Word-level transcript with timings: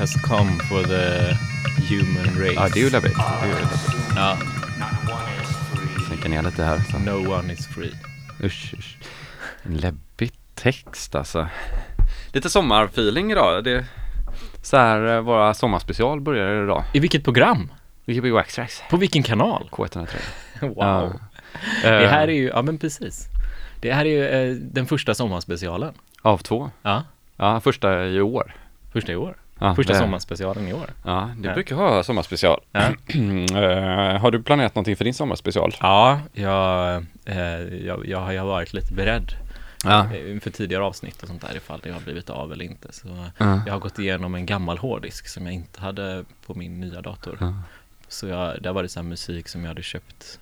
Has 0.00 0.14
come 0.22 0.50
for 0.68 0.82
the 0.82 1.34
human 1.94 2.38
race. 2.42 2.54
Ja, 2.54 2.68
det 2.68 2.70
är 2.74 2.76
ju 2.76 2.84
ju 2.84 2.90
läbbigt. 2.90 3.16
Ja, 4.16 4.36
Sänka 6.08 6.28
ner 6.28 6.42
lite 6.42 6.64
här. 6.64 6.78
Så. 6.78 6.98
no 6.98 7.32
one 7.38 7.52
is 7.52 7.66
free. 7.66 7.94
Usch, 8.44 8.74
usch. 8.78 8.96
En 9.62 9.76
läbbig 9.76 10.32
text 10.54 11.14
alltså. 11.14 11.48
Lite 12.32 12.50
sommarfeeling 12.50 13.32
idag. 13.32 13.64
Det 13.64 13.84
så 14.62 14.76
här, 14.76 15.14
eh, 15.16 15.20
våra 15.20 15.54
sommarspecial 15.54 16.20
börjar 16.20 16.64
idag. 16.64 16.84
I 16.94 17.00
vilket 17.00 17.24
program? 17.24 17.72
Vi 18.04 18.18
är 18.18 18.22
på 18.22 18.28
Waxtrax. 18.30 18.82
På 18.90 18.96
vilken 18.96 19.22
kanal? 19.22 19.68
K103. 19.72 20.06
Wow. 20.60 20.74
Ja. 20.76 21.12
Det 21.82 22.04
Eh, 22.04 22.10
här 22.10 22.28
är 22.28 22.32
ju, 22.32 22.46
ja 22.48 22.62
men 22.62 22.78
precis. 22.78 23.26
Det 23.80 23.92
här 23.92 24.04
är 24.04 24.10
ju 24.10 24.50
eh, 24.50 24.56
den 24.56 24.86
första 24.86 25.14
sommarspecialen. 25.14 25.94
Av 26.22 26.38
två. 26.38 26.70
Ja, 26.82 27.04
Ja, 27.36 27.60
första 27.60 28.06
i 28.06 28.20
år. 28.20 28.54
första 28.92 29.12
i 29.12 29.16
år. 29.16 29.36
Ja, 29.60 29.74
Första 29.74 29.92
det- 29.92 29.98
sommarspecialen 29.98 30.68
i 30.68 30.72
år. 30.72 30.90
Ja, 31.04 31.30
det 31.38 31.48
Ja. 31.48 31.54
brukar 31.54 31.76
vara 31.76 32.02
sommarspecial. 32.02 32.60
Ja. 32.72 32.80
Eh, 33.60 34.18
har 34.20 34.30
du 34.30 34.42
planerat 34.42 34.74
någonting 34.74 34.96
för 34.96 35.04
din 35.04 35.14
sommarspecial? 35.14 35.74
Ja, 35.80 36.20
jag, 36.32 36.96
eh, 37.24 37.38
jag, 37.86 38.06
jag, 38.06 38.18
har- 38.20 38.44
varit 38.44 38.72
lite 38.72 38.94
beredd 38.94 39.32
Ja. 39.84 40.06
eh, 40.14 40.30
inför 40.30 40.50
tidigare 40.50 40.82
avsnitt 40.84 41.22
och 41.22 41.28
sånt 41.28 41.40
där 41.48 41.56
ifall 41.56 41.80
det 41.82 41.90
har 41.92 42.00
blivit 42.00 42.30
av 42.30 42.52
eller 42.52 42.64
inte. 42.64 42.92
Så 42.92 43.08
Ja. 43.38 43.62
jag 43.66 43.72
har 43.72 43.80
gått 43.80 43.98
igenom 43.98 44.34
en 44.34 44.46
gammal 44.46 44.78
hårddisk 44.78 45.28
som 45.28 45.46
jag 45.46 45.54
inte 45.54 45.80
hade 45.80 46.24
på 46.46 46.54
min 46.54 46.80
nya 46.80 47.00
dator. 47.02 47.54
Så 48.08 48.26
jag, 48.26 48.62
där 48.62 48.72
var 48.72 48.82
det 48.82 48.88
så 48.88 49.02
musik 49.02 49.48
som 49.48 49.60
jag 49.60 49.68
hade 49.68 49.82
köpt 49.82 50.38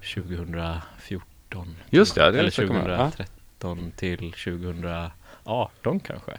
2014. 0.00 1.76
Just 1.90 2.14
det, 2.14 2.30
det 2.30 2.38
Eller 2.38 2.50
så 2.50 2.66
kommer 2.66 2.88
jag- 2.88 3.00
ja. 3.00 3.10
2013 3.10 3.92
till 3.96 4.32
2018 4.32 6.00
kanske. 6.00 6.32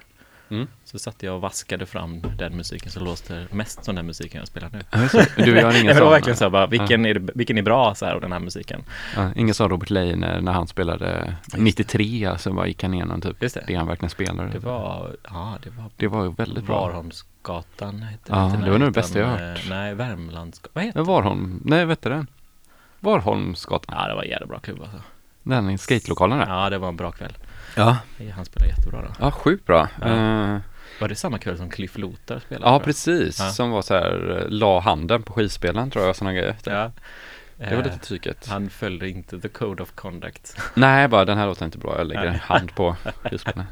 Mm. 0.50 0.68
Så 0.86 1.00
satt 1.00 1.24
jag 1.24 1.36
och 1.36 1.42
vaskade 1.42 1.86
fram 1.86 2.22
den 2.38 2.56
musiken 2.58 2.92
som 2.92 3.04
låter 3.06 3.48
mest 3.52 3.84
som 3.86 3.96
den 3.96 4.06
musiken 4.06 4.40
jag 4.40 4.48
spelar 4.48 4.70
nu. 4.70 4.82
Ja, 4.92 5.00
det. 5.12 5.44
Du 5.46 5.56
gör 5.60 5.72
ingen 5.82 5.88
det 5.88 5.96
sån? 5.96 6.10
verkligen 6.12 6.38
så 6.38 6.50
bara, 6.50 6.68
vilken, 6.68 7.06
är, 7.06 7.14
det- 7.14 7.32
vilken 7.36 7.58
är 7.58 7.62
bra 7.62 7.96
så 7.96 8.06
här 8.06 8.14
av 8.16 8.22
den 8.22 8.32
här 8.32 8.40
musiken? 8.40 8.84
Ja, 9.16 9.30
ingen 9.36 9.54
sån 9.56 9.70
Robert 9.70 9.90
Leijner 9.90 10.42
när 10.42 10.52
han 10.52 10.68
spelade 10.68 11.36
93, 11.58 12.26
alltså 12.26 12.54
bara 12.54 12.68
gick 12.68 12.84
han 12.84 12.94
igenom 12.94 13.22
typ 13.22 13.42
Just 13.44 13.56
det. 13.56 13.64
det 13.68 13.76
han 13.76 13.88
verkligen 13.88 14.10
spelade. 14.10 14.50
Det 14.50 14.60
var, 14.60 15.16
ja 15.24 15.58
det 15.64 15.70
var 15.70 15.86
Det 15.98 16.08
var 16.08 16.28
väldigt 16.28 16.66
bra. 16.66 16.82
Varholmsgatan 16.88 18.02
hette 18.02 18.24
Ja, 18.32 18.46
inte 18.46 18.58
det 18.66 18.72
var 18.72 18.78
nog 18.80 18.88
det 18.88 18.92
bästa 18.92 19.20
jag 19.20 19.30
eh, 19.30 19.36
hört. 19.38 19.60
Nej, 19.70 19.94
Värmlandsgatan, 19.96 20.72
vad 20.74 20.84
heter 20.84 21.02
Varholm, 21.02 21.62
nej 21.66 21.86
vet 21.86 22.02
du 22.02 22.10
den? 22.10 22.28
Varholmsgatan, 23.00 23.96
Ja, 24.00 24.08
det 24.08 24.16
var 24.16 24.24
en 24.24 24.30
jävla 24.30 24.48
bra 24.48 24.60
klubb 24.60 24.82
alltså. 24.82 24.98
den 25.44 25.78
skatelokalen 25.78 26.38
där. 26.40 26.48
Ja, 26.48 26.70
det 26.70 26.78
var 26.78 26.88
en 26.90 26.96
bra 26.98 27.12
kväll. 27.12 27.34
Ja. 27.77 27.97
Han 28.35 28.45
spelade 28.45 28.69
jättebra 28.71 29.01
då. 29.01 29.07
Ja, 29.19 29.31
sjukt 29.31 29.65
bra. 29.65 29.88
Ja. 30.01 30.07
Eh, 30.07 30.59
Var 31.01 31.07
det 31.07 31.15
samma 31.15 31.38
kväll 31.39 31.57
som 31.57 31.69
Cliff 31.69 31.97
Luther 31.97 32.39
spelade? 32.39 32.71
ja, 32.71 32.79
precis. 32.79 33.39
Ja. 33.39 33.50
Som 33.50 33.71
var 33.71 33.81
så 33.81 33.94
här, 33.94 34.38
eh, 34.41 34.50
la 34.50 34.79
handen 34.79 35.24
på 35.24 35.33
skivspelaren 35.33 35.89
tror 35.91 36.06
jag, 36.06 36.15
sådana 36.15 36.33
grejer. 36.33 36.56
Ja. 36.63 36.91
Det 37.59 37.65
var 37.75 37.77
Eh, 37.77 37.83
lite 37.83 38.00
tyket. 38.00 38.47
Han 38.50 38.69
följde 38.69 39.09
inte 39.09 39.39
the 39.39 39.47
code 39.47 39.83
of 39.83 39.91
conduct. 39.91 40.57
Nej, 40.74 41.07
bara 41.07 41.25
den 41.25 41.38
här 41.38 41.45
låter 41.45 41.65
inte 41.65 41.77
bra. 41.77 41.97
Jag 41.97 42.07
lägger 42.07 42.25
en 42.25 42.35
hand 42.39 42.75
på 42.75 42.95
skivspelaren. 43.24 43.68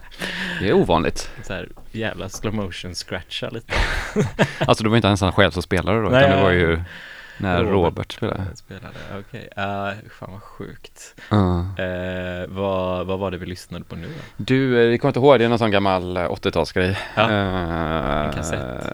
Det 0.60 0.70
är 0.70 0.74
ovanligt. 0.74 1.30
Så 1.44 1.54
här 1.54 1.70
jävla 1.92 2.30
slow 2.30 2.54
motion 2.54 2.94
scratcha 2.96 3.50
lite. 3.50 3.74
Alltså 4.60 4.84
det 4.84 4.90
var 4.90 4.96
inte 4.96 5.08
ens 5.08 5.22
han 5.22 5.32
själv 5.32 5.52
som 5.52 5.62
spelade 5.64 6.02
då, 6.02 6.10
Nej, 6.10 6.20
utan 6.26 6.38
det 6.38 6.44
var 6.44 6.52
ju 6.52 6.82
när 7.38 7.64
Robert. 7.64 7.72
Robert 7.74 8.12
spelade. 8.12 8.56
spelade. 8.56 8.96
Okej, 9.20 9.48
okay. 9.52 10.10
fan 10.20 10.32
vad 10.32 10.42
sjukt. 10.44 11.16
Ja. 11.30 11.60
Eh, 11.84 12.48
vad, 12.48 13.06
vad 13.08 13.20
var 13.20 13.32
det 13.32 13.38
vi 13.38 13.46
lyssnade 13.46 13.86
på 13.86 13.96
nu 13.96 14.08
då? 14.08 14.14
Du, 14.38 14.84
eh, 14.84 14.90
vi 14.90 14.98
kommer 14.98 15.10
inte 15.10 15.20
ihåg, 15.20 15.40
det 15.40 15.46
är 15.46 15.50
någon 15.50 15.60
sån 15.60 15.72
gammal 15.72 16.18
eh, 16.18 16.24
80-talsgrej. 16.30 16.96
Ja. 17.16 17.32
Eh, 17.32 18.26
En 18.28 18.34
kassett. 18.34 18.86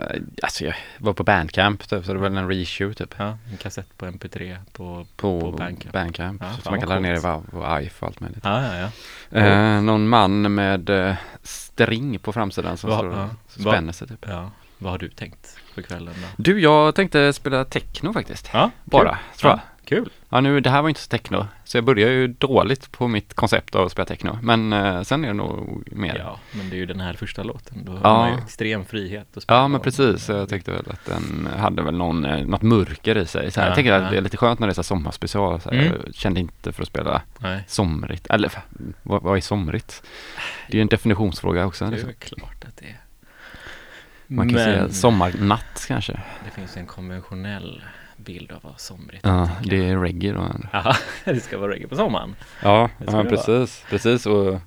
Alltså 0.43 0.65
jag 0.65 0.75
var 0.97 1.13
på 1.13 1.23
Bandcamp 1.23 1.89
typ, 1.89 2.05
så 2.05 2.13
det 2.13 2.19
var 2.19 2.27
en 2.27 2.49
reshoot 2.49 2.97
typ. 2.97 3.13
Ja, 3.17 3.37
en 3.51 3.57
kassett 3.57 3.97
på 3.97 4.05
MP3 4.05 4.57
på, 4.71 5.05
På, 5.15 5.41
på 5.41 5.51
Bandcamp. 5.51 5.93
Bandcamp. 5.93 6.41
Ja, 6.43 6.49
så 6.63 6.69
man 6.71 6.79
kan 6.79 6.89
ladda 6.89 7.01
ner. 7.01 7.17
WoW 7.17 7.63
och 7.63 7.81
IF 7.81 8.01
och 8.03 8.07
allt 8.07 8.19
möjligt. 8.19 8.39
Ja, 8.43 8.63
ja, 8.63 8.89
ja. 9.29 9.39
Eh, 9.39 9.81
någon 9.81 10.07
man 10.07 10.55
med 10.55 10.89
eh, 10.89 11.15
string 11.43 12.19
på 12.19 12.33
framsidan 12.33 12.77
som 12.77 12.89
Va- 12.89 12.97
står 12.97 13.11
ja. 13.13 13.29
spänner 13.71 13.93
sig 13.93 14.07
typ. 14.07 14.25
ja. 14.29 14.51
Vad 14.77 14.91
har 14.91 14.97
du 14.99 15.09
tänkt 15.09 15.57
för 15.73 15.81
kvällen 15.81 16.13
då? 16.21 16.27
Du, 16.43 16.59
jag 16.61 16.95
tänkte 16.95 17.33
spela 17.33 17.65
techno 17.65 18.13
faktiskt. 18.13 18.49
Ja, 18.53 18.71
Bara, 18.83 19.17
tror 19.37 19.49
jag. 19.51 19.57
Ja, 19.59 19.61
kul. 19.85 20.09
Ja, 20.29 20.41
nu, 20.41 20.59
det 20.59 20.69
här 20.69 20.81
var 20.81 20.89
inte 20.89 21.01
så 21.01 21.07
techno, 21.09 21.47
så 21.63 21.77
jag 21.77 21.83
börjar 21.83 22.09
ju 22.09 22.27
dåligt 22.27 22.91
på 22.91 23.07
mitt 23.07 23.33
koncept 23.33 23.75
av 23.75 23.85
att 23.85 23.91
spela 23.91 24.05
techno. 24.05 24.37
Men 24.41 24.73
eh, 24.73 25.01
sen 25.01 25.23
är 25.23 25.27
det 25.27 25.33
nog 25.33 25.83
mer. 25.91 26.15
Ja, 26.19 26.39
men 26.51 26.69
det 26.69 26.75
är 26.75 26.77
ju 26.77 26.85
den 26.85 26.99
här 26.99 27.13
första 27.13 27.43
låten. 27.43 27.85
Då 27.85 27.91
har 27.91 27.99
Ja. 28.03 28.17
man 28.17 28.31
ju 28.31 28.37
extrem 28.43 28.85
frihet 28.85 29.37
att 29.37 29.43
spela. 29.43 29.59
Ja, 29.59 29.67
men 29.67 29.79
på. 29.79 29.83
precis. 29.83 30.29
Jag 30.29 30.49
tänkte 30.49 30.71
väl 30.71 30.83
att 30.89 31.05
den 31.05 31.49
hade 31.59 31.81
väl 31.81 31.97
någon, 31.97 32.25
eh, 32.25 32.45
något 32.45 32.61
mörker 32.61 33.17
i 33.17 33.25
sig. 33.25 33.51
Så 33.51 33.59
här, 33.59 33.67
Ja, 33.67 33.69
jag 33.69 33.75
tänker 33.75 33.93
att 33.93 34.11
det 34.11 34.17
är 34.17 34.21
lite 34.21 34.37
skönt 34.37 34.59
när 34.59 34.67
det 34.67 34.71
är 34.71 34.75
så 34.75 34.83
sommarspecial. 34.83 35.61
Så 35.61 35.69
här, 35.69 35.77
Mm. 35.81 36.01
Jag 36.05 36.15
kände 36.15 36.39
inte 36.39 36.71
för 36.71 36.81
att 36.81 36.87
spela 36.87 37.21
Nej, 37.39 37.63
somrigt. 37.67 38.27
Eller 38.29 38.51
vad, 39.03 39.23
vad 39.23 39.37
är 39.37 39.41
somrigt? 39.41 40.03
Det 40.67 40.73
är 40.73 40.75
ju 40.75 40.81
en 40.81 40.87
definitionsfråga 40.87 41.65
också. 41.65 41.85
det 41.85 41.89
är 42.01 42.07
Liksom. 42.07 42.13
klart 42.37 42.63
att 42.67 42.77
det 42.77 42.85
är. 42.85 42.97
Man 44.31 44.49
kan 44.49 44.55
men 44.55 44.65
säga 44.65 44.89
sommarnatt 44.89 45.85
kanske. 45.87 46.13
det 46.45 46.51
finns 46.51 46.77
en 46.77 46.85
konventionell 46.85 47.83
bild 48.17 48.51
av 48.51 48.59
vad 48.61 48.79
somrigt 48.79 49.21
Ja, 49.25 49.49
det 49.63 49.89
är 49.89 49.97
reggae 49.97 50.31
då. 50.33 50.51
Jaha, 50.73 50.95
det 51.25 51.39
ska 51.39 51.57
vara 51.57 51.71
reggae 51.71 51.87
på 51.87 51.95
sommaren. 51.95 52.35
Ja, 52.63 52.89
ja 53.07 53.23
precis. 53.23 53.83
Precis 53.89 54.25
och 54.25 54.59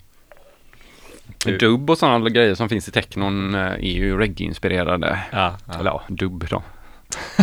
Du- 1.45 1.59
dubb 1.59 1.91
och 1.91 1.99
sådana 1.99 2.29
grejer 2.29 2.55
som 2.55 2.69
finns 2.69 2.89
i 2.89 2.93
technon 2.93 3.55
eh, 3.55 3.61
är 3.61 3.79
ju 3.81 4.17
reggae-inspirerade. 4.19 5.19
Ja, 5.33 5.57
ja. 5.67 5.75
Eller 5.75 5.91
ja, 5.91 6.03
dubb 6.09 6.47
då. 6.51 6.63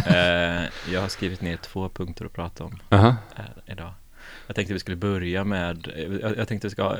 Eh, 0.06 0.63
jag 0.94 1.01
har 1.01 1.08
skrivit 1.08 1.42
ner 1.42 1.58
två 1.58 1.90
punkter 1.90 2.25
att 2.25 2.34
prata 2.34 2.63
om 2.63 2.80
här 2.90 3.16
idag. 3.66 3.94
Jag 4.48 4.56
tänkte 4.56 4.74
vi 4.74 4.80
skulle 4.80 4.98
börja 4.98 5.44
med, 5.44 5.88
jag, 6.38 6.48
tänkte 6.48 6.68
vi 6.68 6.72
ska, 6.72 6.96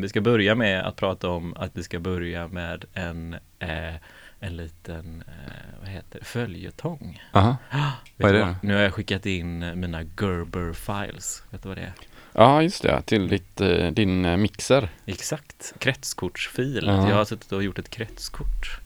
vi 0.00 0.06
ska 0.08 0.20
börja 0.20 0.54
med 0.54 0.86
att 0.86 0.96
prata 0.96 1.28
om 1.28 1.54
att 1.56 1.70
vi 1.74 1.82
ska 1.82 1.98
börja 2.00 2.48
med 2.48 2.84
en, 2.94 3.36
eh, 3.58 3.94
en 4.46 4.56
liten, 4.56 5.24
eh, 5.26 5.80
vad 5.80 5.88
heter 5.88 6.18
det, 6.18 6.24
följetong. 6.24 7.22
Aha. 7.32 7.56
Vet 7.72 7.90
Vad 8.16 8.30
är 8.30 8.34
det 8.34 8.40
då? 8.44 8.54
Nu 8.62 8.74
har 8.74 8.80
jag 8.82 8.94
skickat 8.94 9.26
in 9.26 9.80
mina 9.80 10.02
Gerber 10.02 10.72
files. 10.72 11.42
Vet 11.50 11.62
du 11.62 11.68
vad 11.68 11.78
det 11.78 11.82
är? 11.82 11.92
Ja, 12.32 12.62
just 12.62 12.82
det. 12.82 13.02
Till 13.02 13.28
ditt, 13.28 13.60
eh, 13.60 13.90
din 13.90 14.24
eh, 14.24 14.36
mixer. 14.36 14.88
Exakt, 15.06 15.72
kretskortsfil. 15.78 16.84
Ja. 16.86 17.08
Jag 17.08 17.16
har 17.16 17.24
suttit 17.24 17.52
och 17.52 17.62
gjort 17.62 17.78
ett 17.78 17.90
kretskort, 17.90 18.80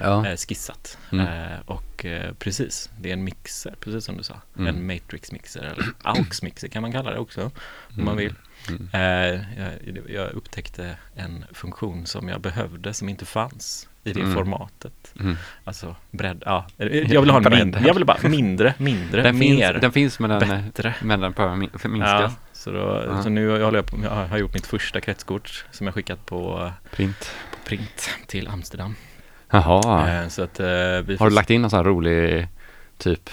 Ja. 0.00 0.26
eh, 0.26 0.36
skissat. 0.36 0.98
Mm. 1.12 1.26
Eh, 1.26 1.58
och 1.66 2.04
eh, 2.04 2.32
precis, 2.34 2.90
det 3.00 3.08
är 3.08 3.12
en 3.12 3.24
mixer, 3.24 3.74
precis 3.80 4.04
som 4.04 4.16
du 4.16 4.22
sa. 4.22 4.40
Mm. 4.58 4.66
En 4.76 4.86
matrix-mixer 4.86 5.60
eller 5.62 5.84
aux-mixer 6.04 6.68
kan 6.68 6.82
man 6.82 6.92
kalla 6.92 7.10
det 7.10 7.18
också, 7.18 7.42
om 7.44 8.04
man 8.04 8.08
Mm. 8.08 8.16
vill. 8.16 8.34
Mm. 8.68 8.88
Eh, 8.92 9.44
jag, 9.58 10.10
jag 10.10 10.30
upptäckte 10.32 10.96
en 11.14 11.44
funktion 11.52 12.06
som 12.06 12.28
jag 12.28 12.40
behövde 12.40 12.94
som 12.94 13.08
inte 13.08 13.24
fanns 13.24 13.88
i 14.04 14.12
det 14.12 14.20
Mm. 14.20 14.34
formatet. 14.34 15.14
Mm. 15.20 15.36
Alltså 15.64 15.96
bredd, 16.10 16.42
ja, 16.46 16.66
jag 16.76 17.20
vill 17.20 17.30
ha 17.30 17.42
en 17.46 17.52
mindre, 17.58 17.82
jag 17.86 17.94
vill 17.94 18.04
bara 18.04 18.28
mindre, 18.28 18.74
mindre, 18.78 19.22
Den, 19.22 19.38
mer, 19.38 19.68
finns, 19.70 19.80
den 19.80 19.92
finns 19.92 20.18
men 20.18 20.30
den, 20.30 20.38
bättre. 20.38 20.94
men 21.02 21.20
den 21.20 21.32
behöver 21.32 21.56
min- 21.56 21.70
förminskas. 21.78 22.20
Ja, 22.20 22.32
så, 22.52 22.70
då, 22.70 23.04
Ja. 23.08 23.22
så 23.22 23.28
nu 23.28 23.62
håller 23.62 23.78
jag 23.78 23.86
på, 23.86 23.96
jag 24.04 24.10
har 24.26 24.38
gjort 24.38 24.54
mitt 24.54 24.66
första 24.66 25.00
kretskort 25.00 25.64
som 25.70 25.86
jag 25.86 25.94
skickat 25.94 26.26
på, 26.26 26.70
Print. 26.90 27.30
på 27.50 27.68
print 27.68 28.10
till 28.26 28.48
Amsterdam. 28.48 28.94
Jaha. 29.50 30.10
Eh, 30.22 30.28
så 30.28 30.42
att 30.42 30.60
eh, 30.60 30.66
vi 31.04 31.16
Har 31.20 31.28
du 31.28 31.34
lagt 31.34 31.50
in 31.50 31.60
någon 31.62 31.70
sån 31.70 31.76
här 31.76 31.84
rolig, 31.84 32.48
typ, 32.98 33.30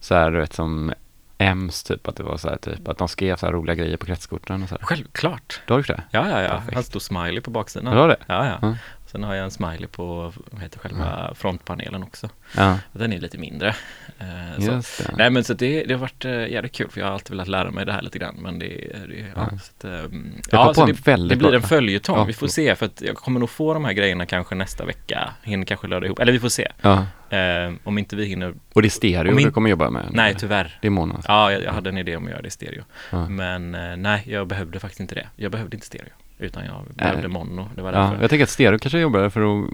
så 0.00 0.14
här 0.14 0.30
du 0.30 0.38
vet 0.40 0.52
som 0.52 0.92
Ems 1.38 1.82
typ, 1.82 2.08
att 2.08 2.16
det 2.16 2.22
var 2.22 2.36
så 2.36 2.48
här 2.48 2.56
typ, 2.56 2.88
att 2.88 2.98
de 2.98 3.08
skrev 3.08 3.36
så 3.36 3.46
här 3.46 3.52
roliga 3.52 3.74
grejer 3.74 3.96
på 3.96 4.06
kretskorten 4.06 4.62
och 4.62 4.68
så 4.68 4.74
här. 4.74 4.82
Självklart. 4.86 5.60
Du 5.66 5.72
har 5.72 5.78
gjort 5.80 5.86
det? 5.86 6.02
Ja, 6.10 6.28
ja, 6.28 6.42
ja. 6.42 6.48
Perfekt. 6.48 6.74
Han 6.74 6.82
står 6.82 7.00
smiley 7.00 7.40
på 7.40 7.50
baksidan. 7.50 7.94
Du 7.94 8.00
har 8.00 8.08
det? 8.08 8.16
Ja, 8.26 8.46
ja. 8.46 8.58
Ja. 8.62 8.74
Sen 9.12 9.22
har 9.24 9.34
jag 9.34 9.44
en 9.44 9.50
smiley 9.50 9.86
på, 9.86 10.32
heter 10.60 10.78
själva 10.78 11.34
frontpanelen 11.34 12.02
också. 12.02 12.28
Ja, 12.56 12.78
Den 12.92 13.12
är 13.12 13.18
lite 13.20 13.38
mindre. 13.38 13.74
Eh, 14.18 14.80
så. 14.82 15.02
Nej 15.16 15.30
men 15.30 15.44
så 15.44 15.54
det, 15.54 15.84
det 15.84 15.94
har 15.94 16.00
varit 16.00 16.24
eh, 16.24 16.32
jävligt 16.46 16.72
kul 16.72 16.88
för 16.90 17.00
jag 17.00 17.06
har 17.06 17.14
alltid 17.14 17.30
velat 17.30 17.48
lära 17.48 17.70
mig 17.70 17.86
det 17.86 17.92
här 17.92 18.02
lite 18.02 18.18
grann 18.18 18.34
men 18.38 18.58
det, 18.58 18.66
det 19.08 19.18
ja, 19.18 19.26
Ja. 19.36 19.48
så 19.48 19.54
att, 19.54 19.84
ehm, 19.84 20.32
ja, 20.50 20.74
så 20.74 20.86
det, 20.86 21.16
det 21.28 21.36
blir 21.36 21.54
en 21.54 21.62
följetong, 21.62 22.16
Ja, 22.18 22.24
vi 22.24 22.32
får 22.32 22.46
se 22.46 22.74
för 22.74 22.86
att 22.86 23.00
jag 23.00 23.16
kommer 23.16 23.40
nog 23.40 23.50
få 23.50 23.74
de 23.74 23.84
här 23.84 23.92
grejerna 23.92 24.26
kanske 24.26 24.54
nästa 24.54 24.84
vecka, 24.84 25.30
hinner 25.42 25.64
kanske 25.66 25.86
löda 25.86 26.06
ihop, 26.06 26.18
eller 26.18 26.32
vi 26.32 26.40
får 26.40 26.48
se. 26.48 26.68
Ja. 26.80 27.06
Eh, 27.36 27.72
om 27.84 27.98
inte 27.98 28.16
vi 28.16 28.24
hinner, 28.24 28.54
Och 28.72 28.82
det 28.82 28.88
är 28.88 28.90
stereo 28.90 29.38
in- 29.38 29.44
du 29.46 29.50
kommer 29.52 29.70
jobba 29.70 29.90
med? 29.90 30.04
nej 30.10 30.34
tyvärr. 30.38 30.78
Det 30.80 30.86
är 30.88 30.90
mono? 30.90 31.20
Ja, 31.28 31.52
jag, 31.52 31.62
jag 31.62 31.72
hade 31.72 31.90
en 31.90 31.98
idé 31.98 32.16
om 32.16 32.24
att 32.24 32.30
göra 32.30 32.42
det 32.42 32.48
i 32.48 32.50
stereo. 32.50 32.82
Ja. 33.10 33.28
Men 33.28 33.74
eh, 33.74 33.96
nej, 33.96 34.22
jag 34.26 34.46
behövde 34.46 34.78
faktiskt 34.80 35.00
inte 35.00 35.14
det. 35.14 35.26
Jag 35.36 35.52
behövde 35.52 35.76
inte 35.76 35.86
stereo. 35.86 36.08
Utan 36.38 36.64
jag 36.64 36.84
behövde 36.94 37.28
mono, 37.28 37.68
det 37.76 37.82
var 37.82 37.92
Ja, 37.92 38.14
jag 38.20 38.30
tänker 38.30 38.44
att 38.44 38.50
stereo 38.50 38.78
kanske 38.78 38.98
är 38.98 39.02
jobbigare 39.02 39.30
för 39.30 39.40
att, 39.64 39.68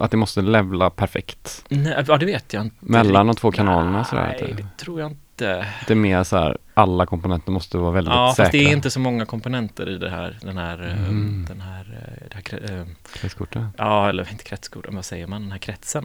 att 0.00 0.10
det 0.10 0.16
måste 0.16 0.42
levla 0.42 0.90
perfekt 0.90 1.64
Nej, 1.68 2.04
ja, 2.08 2.16
det 2.16 2.26
vet 2.26 2.52
jag 2.52 2.64
inte. 2.64 2.76
mellan 2.80 3.26
de 3.26 3.36
två 3.36 3.52
kanalerna 3.52 4.04
sådär. 4.04 4.36
Nej, 4.40 4.50
att 4.50 4.56
det 4.56 4.66
tror 4.76 5.00
jag 5.00 5.10
inte. 5.10 5.66
det 5.86 5.92
är 5.92 5.94
mer 5.94 6.24
så 6.24 6.36
här, 6.36 6.58
alla 6.74 7.06
komponenter 7.06 7.52
måste 7.52 7.78
vara 7.78 7.90
väldigt 7.90 8.14
Ja, 8.14 8.32
säkra. 8.36 8.44
fast 8.44 8.52
det 8.52 8.58
är 8.64 8.72
inte 8.72 8.90
så 8.90 9.00
många 9.00 9.26
komponenter 9.26 9.88
i 9.88 9.98
det 9.98 10.10
här, 10.10 10.38
den 10.42 10.58
här, 10.58 10.82
eh, 10.82 11.08
Mm. 11.08 11.44
den 11.48 11.60
här, 11.60 11.80
eh, 12.22 12.28
det 12.30 12.34
här 12.70 12.78
eh, 12.80 12.84
Kretskortet. 13.14 13.62
ja, 13.78 14.08
eller 14.08 14.30
inte 14.30 14.44
kretskordet, 14.44 14.90
men 14.90 14.96
vad 14.96 15.04
säger 15.04 15.26
man, 15.26 15.42
den 15.42 15.50
här 15.52 15.58
kretsen. 15.58 16.04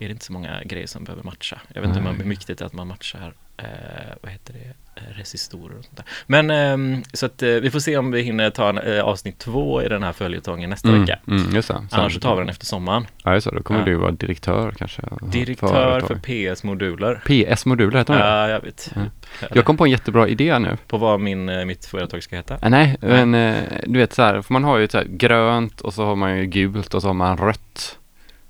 Är 0.00 0.04
det 0.06 0.10
inte 0.12 0.24
så 0.24 0.32
många 0.32 0.62
grejer 0.64 0.86
som 0.86 1.04
behöver 1.04 1.22
matcha? 1.22 1.60
Jag 1.74 1.80
vet 1.80 1.88
inte 1.88 2.00
Nej. 2.00 2.14
hur 2.14 2.24
viktigt 2.24 2.58
det 2.58 2.64
är 2.64 2.66
att 2.66 2.72
man 2.72 2.86
matchar, 2.88 3.32
eh, 3.56 3.64
vad 4.22 4.32
heter 4.32 4.52
det, 4.52 4.58
Eh, 4.58 4.74
resistorer 5.16 5.78
och 5.78 5.84
sånt 5.84 5.96
där. 5.96 6.06
Men 6.26 6.50
ehm, 6.50 7.02
så 7.12 7.26
att 7.26 7.42
eh, 7.42 7.48
vi 7.48 7.70
får 7.70 7.80
se 7.80 7.96
om 7.96 8.10
vi 8.10 8.22
hinner 8.22 8.50
ta 8.50 8.68
en, 8.68 8.78
eh, 8.78 9.04
avsnitt 9.04 9.38
två 9.38 9.82
i 9.82 9.88
den 9.88 10.02
här 10.02 10.12
följetongen 10.12 10.70
nästa 10.70 10.88
Mm, 10.88 11.00
vecka. 11.00 11.18
mm, 11.28 11.54
just 11.54 11.68
det. 11.68 11.86
Annars 11.90 12.14
så 12.14 12.20
tar 12.20 12.34
vi 12.34 12.40
den 12.40 12.48
efter 12.48 12.66
sommaren. 12.66 13.06
Ja, 13.24 13.34
just 13.34 13.50
det. 13.50 13.56
Då 13.56 13.62
kommer 13.62 13.80
Ja. 13.80 13.86
du 13.86 13.94
vara 13.94 14.10
direktör 14.10 14.70
kanske. 14.78 15.02
Direktör 15.22 16.00
för. 16.00 16.14
PS-moduler. 16.14 17.22
PS-moduler 17.26 17.98
heter 17.98 18.12
de 18.14 18.20
det? 18.20 18.26
Ja, 18.28 18.48
jag 18.48 18.60
vet. 18.60 18.90
Ja. 18.94 19.00
Eller 19.40 19.56
Jag 19.56 19.64
kom 19.64 19.76
på 19.76 19.84
en 19.84 19.90
jättebra 19.90 20.28
idé 20.28 20.58
nu. 20.58 20.76
På 20.86 20.98
vad 20.98 21.20
min, 21.20 21.48
eh, 21.48 21.64
mitt 21.64 21.86
företag 21.86 22.22
ska 22.22 22.36
heta. 22.36 22.58
Ah, 22.62 22.68
nej, 22.68 22.96
men 23.00 23.32
du 23.86 23.98
vet 23.98 24.12
så 24.12 24.22
här, 24.22 24.42
för 24.42 24.52
man 24.52 24.64
har 24.64 24.78
ju 24.78 24.88
så 24.88 24.98
här 24.98 25.04
grönt 25.04 25.80
och 25.80 25.94
så 25.94 26.04
har 26.04 26.16
man 26.16 26.36
ju 26.38 26.46
gult 26.46 26.94
och 26.94 27.02
så 27.02 27.08
har 27.08 27.14
man 27.14 27.36
rött. 27.36 27.97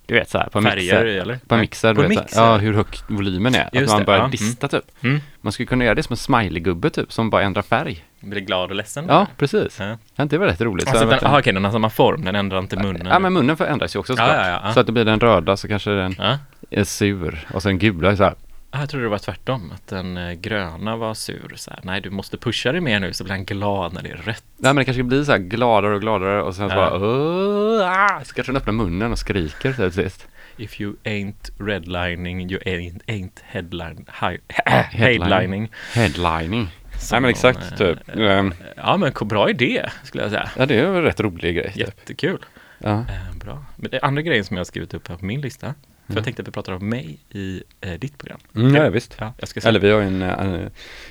Du 0.08 0.14
vet 0.14 0.30
så 0.30 0.38
här, 0.38 0.48
på 0.48 0.62
Färger 0.62 0.76
mixer. 0.76 1.04
eller? 1.04 1.34
På 1.34 1.54
en 1.54 1.58
Nej. 1.58 1.60
mixer, 1.60 1.94
På 1.94 2.02
du 2.02 2.08
vet, 2.08 2.18
mixer? 2.20 2.42
ja 2.42 2.56
hur 2.56 2.74
högt 2.74 3.04
volymen 3.08 3.54
är. 3.54 3.68
Just 3.72 3.84
att 3.84 3.88
man 3.90 3.98
det, 4.00 4.04
börjar 4.06 4.20
ja, 4.20 4.28
dista 4.28 4.68
typ. 4.68 4.84
Mm. 5.02 5.20
Man 5.40 5.52
skulle 5.52 5.66
kunna 5.66 5.84
göra 5.84 5.94
det 5.94 6.02
som 6.02 6.12
en 6.12 6.16
smiley-gubbe 6.16 6.90
typ, 6.90 7.12
som 7.12 7.30
bara 7.30 7.42
ändrar 7.42 7.62
färg. 7.62 8.04
Blir 8.20 8.40
glad 8.40 8.70
och 8.70 8.76
ledsen? 8.76 9.04
Ja, 9.08 9.26
precis. 9.36 9.80
Ja. 10.16 10.24
Det 10.24 10.38
var 10.38 10.46
rätt 10.46 10.60
roligt. 10.60 10.84
Så 10.88 10.90
Alltså, 10.90 11.06
den, 11.06 11.24
aha, 11.24 11.38
okej, 11.38 11.52
den 11.52 11.64
har 11.64 11.72
samma 11.72 11.90
form, 11.90 12.24
den 12.24 12.34
ändrar 12.36 12.58
inte 12.58 12.76
munnen. 12.76 13.06
ja, 13.06 13.18
men 13.18 13.32
munnen 13.32 13.56
förändras 13.56 13.94
ju 13.96 13.98
också 14.00 14.12
såklart. 14.12 14.30
ja, 14.36 14.48
ja, 14.50 14.60
ja. 14.64 14.72
Så 14.72 14.80
att 14.80 14.86
det 14.86 14.92
blir 14.92 15.04
den 15.04 15.20
röda 15.20 15.56
så 15.56 15.68
kanske 15.68 15.90
den 15.90 16.14
Ja. 16.18 16.38
är 16.70 16.84
sur 16.84 17.46
och 17.54 17.62
sen 17.62 17.78
gula 17.78 18.10
är 18.12 18.16
så 18.16 18.24
här. 18.24 18.34
Jag 18.70 18.88
trodde 18.88 19.04
det 19.04 19.08
var 19.10 19.18
tvärtom, 19.18 19.72
att 19.75 19.87
den 19.87 20.16
eh, 20.16 20.32
gröna 20.32 20.96
var 20.96 21.14
sur. 21.14 21.52
Så 21.56 21.70
här, 21.70 21.80
Nej, 21.82 22.00
du 22.00 22.10
måste 22.10 22.37
pusha 22.37 22.72
dig 22.72 22.80
mer 22.80 23.00
nu 23.00 23.12
så 23.12 23.25
blir 23.25 23.34
han 23.34 23.44
glad 23.44 23.92
när 23.92 24.02
det 24.02 24.08
är 24.10 24.16
rött. 24.16 24.44
Nej 24.56 24.68
men 24.75 24.76
det 24.76 24.84
kanske 24.84 25.02
blir 25.02 25.25
så 25.25 25.32
här 25.32 25.38
gladare 25.38 25.94
och 25.94 26.00
gladare 26.00 26.42
och 26.42 26.54
sen 26.54 26.68
så 26.70 26.75
Ja. 26.76 26.90
bara 26.90 26.94
"Åh, 27.02 27.90
ah", 27.90 28.25
så 28.25 28.34
kanske 28.34 28.52
den 28.52 28.56
öppnar 28.56 28.72
munnen 28.72 29.12
och 29.12 29.18
skriker 29.18 29.72
till 29.72 29.92
sist. 29.92 30.28
If 30.56 30.80
you 30.80 30.94
ain't 31.04 31.50
redlining, 31.66 32.50
you 32.50 32.60
ain't, 32.60 33.00
ain't 33.06 33.38
headline, 33.44 34.06
hi, 34.20 34.38
headlining. 34.90 35.70
Headlining. 35.94 36.68
Som 36.98 37.14
Nej 37.16 37.20
men 37.20 37.30
exakt 37.30 37.70
någon, 37.70 37.78
typ. 37.78 38.08
eh, 38.16 38.38
Ehm, 38.38 38.54
Ja, 38.76 38.96
men 38.96 39.12
bra 39.28 39.50
idé 39.50 39.87
skulle 40.04 40.22
jag 40.25 40.30
säga. 40.30 40.50
Ja 40.56 40.66
det 40.66 40.75
är 40.80 40.84
en 40.84 41.02
rätt 41.02 41.20
rolig 41.20 41.56
grej. 41.56 41.66
Typ. 41.72 41.76
Jättekul. 41.76 42.38
Ja. 42.78 42.90
Eh, 43.00 43.37
bra. 43.44 43.64
Men 43.76 43.90
det 43.90 44.00
andra 44.00 44.22
grejen 44.22 44.44
som 44.44 44.56
jag 44.56 44.60
har 44.60 44.64
skrivit 44.64 44.94
upp 44.94 45.08
här 45.08 45.16
på 45.16 45.25
min 45.25 45.40
lista, 45.40 45.75
för 46.08 46.14
jag 46.14 46.24
tänkte 46.24 46.42
att 46.42 46.48
vi 46.48 46.52
pratar 46.52 46.72
om 46.72 46.88
mig 46.88 47.18
i 47.30 47.62
eh, 47.80 47.92
ditt 47.92 48.18
program. 48.18 48.40
Mm, 48.54 48.74
ja 48.74 48.90
visst. 48.90 49.16
Ja, 49.18 49.32
jag 49.38 49.48
ska 49.48 49.60
säga. 49.60 49.68
Eller 49.68 49.80
vi 49.80 49.90
har 49.90 50.00
ju 50.00 50.06
en, 50.06 50.22
eh, 50.22 50.68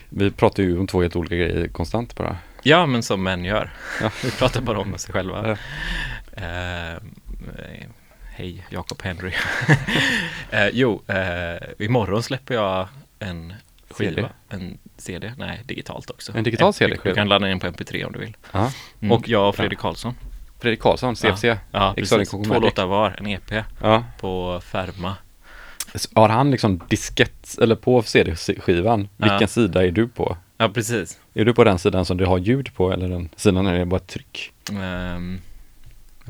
vi 0.09 0.31
pratar 0.31 0.63
ju 0.63 0.79
om 0.79 0.87
två 0.87 1.01
helt 1.01 1.15
olika 1.15 1.35
grejer 1.35 1.67
konstant 1.67 2.15
bara. 2.15 2.37
Ja, 2.63 2.85
men 2.85 3.03
som 3.03 3.23
män 3.23 3.45
gör. 3.45 3.73
Ja. 4.01 4.11
Vi 4.23 4.31
pratar 4.31 4.61
bara 4.61 4.79
om 4.79 4.97
sig 4.97 5.13
själva. 5.13 5.47
Ja. 5.47 5.57
Eh, 6.43 6.99
hej, 8.23 8.65
Jakob 8.69 9.01
Henry. 9.01 9.31
eh, 10.51 10.67
jo, 10.73 11.01
eh, 11.07 11.85
imorgon 11.85 12.23
släpper 12.23 12.53
jag 12.53 12.87
en 13.19 13.53
skiva. 13.89 14.11
CD? 14.11 14.29
En 14.49 14.77
CD? 14.97 15.33
Nej, 15.37 15.61
digitalt 15.65 16.09
också. 16.09 16.37
En 16.37 16.43
digital 16.43 16.73
CD-skiva? 16.73 17.09
Du 17.09 17.15
kan 17.15 17.29
ladda 17.29 17.51
in 17.51 17.59
på 17.59 17.67
MP3 17.67 18.05
om 18.05 18.13
du 18.13 18.19
vill. 18.19 18.37
Mm. 18.53 19.11
Och 19.11 19.29
jag 19.29 19.49
och 19.49 19.55
Fredrik 19.55 19.79
Karlsson. 19.79 20.15
Fredrik 20.59 20.79
Karlsson, 20.81 21.15
CFC. 21.15 21.43
Ja, 21.71 21.93
Exotic 21.97 22.31
precis. 22.31 22.47
Två 22.47 22.59
låtar 22.59 22.85
var, 22.85 23.15
en 23.17 23.27
EP 23.27 23.63
Ja. 23.81 24.03
på 24.19 24.61
Ferma. 24.63 25.15
Har 26.15 26.29
han 26.29 26.51
liksom 26.51 26.81
diskett, 26.89 27.57
eller 27.61 27.75
på 27.75 28.01
CD-skivan, 28.01 29.09
Ja. 29.17 29.25
vilken 29.29 29.47
sida 29.47 29.85
är 29.87 29.91
du 29.91 30.07
på? 30.07 30.37
Ja, 30.57 30.69
precis. 30.69 31.19
Är 31.33 31.45
du 31.45 31.53
på 31.53 31.63
den 31.63 31.79
sidan 31.79 32.05
som 32.05 32.17
du 32.17 32.25
har 32.25 32.37
ljud 32.37 32.73
på 32.75 32.91
eller 32.91 33.09
den 33.09 33.29
sidan 33.35 33.65
där 33.65 33.73
det 33.73 33.79
är 33.81 33.85
bara 33.85 33.99
tryck? 33.99 34.51
Ehm, 34.81 35.39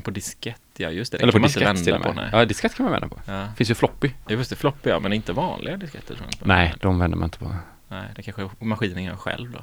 på 0.02 0.10
diskett, 0.10 0.60
ja 0.76 0.90
just 0.90 1.12
det. 1.12 1.18
Den 1.18 1.22
eller 1.28 1.32
på 1.32 1.38
diskett 1.46 1.84
till 1.84 1.94
och 1.94 2.02
på. 2.02 2.08
med. 2.08 2.16
Nej. 2.16 2.28
Ja, 2.32 2.44
diskett 2.44 2.74
kan 2.74 2.84
man 2.84 2.92
vända 2.92 3.08
på. 3.08 3.20
Ja. 3.26 3.46
Finns 3.56 3.70
ju 3.70 3.74
floppy. 3.74 4.10
Just 4.28 4.50
det, 4.50 4.56
floppy 4.56 4.90
ja, 4.90 4.98
men 5.00 5.12
inte 5.12 5.32
vanliga 5.32 5.76
disketter 5.76 6.14
tror 6.14 6.26
jag. 6.38 6.46
Nej, 6.46 6.74
de 6.80 6.98
vänder 6.98 7.16
man 7.18 7.26
inte 7.26 7.38
på. 7.38 7.54
Nej, 7.88 8.04
det 8.16 8.22
kanske 8.22 8.48
maskinen 8.60 9.04
gör 9.04 9.16
själv 9.16 9.50
då. 9.52 9.58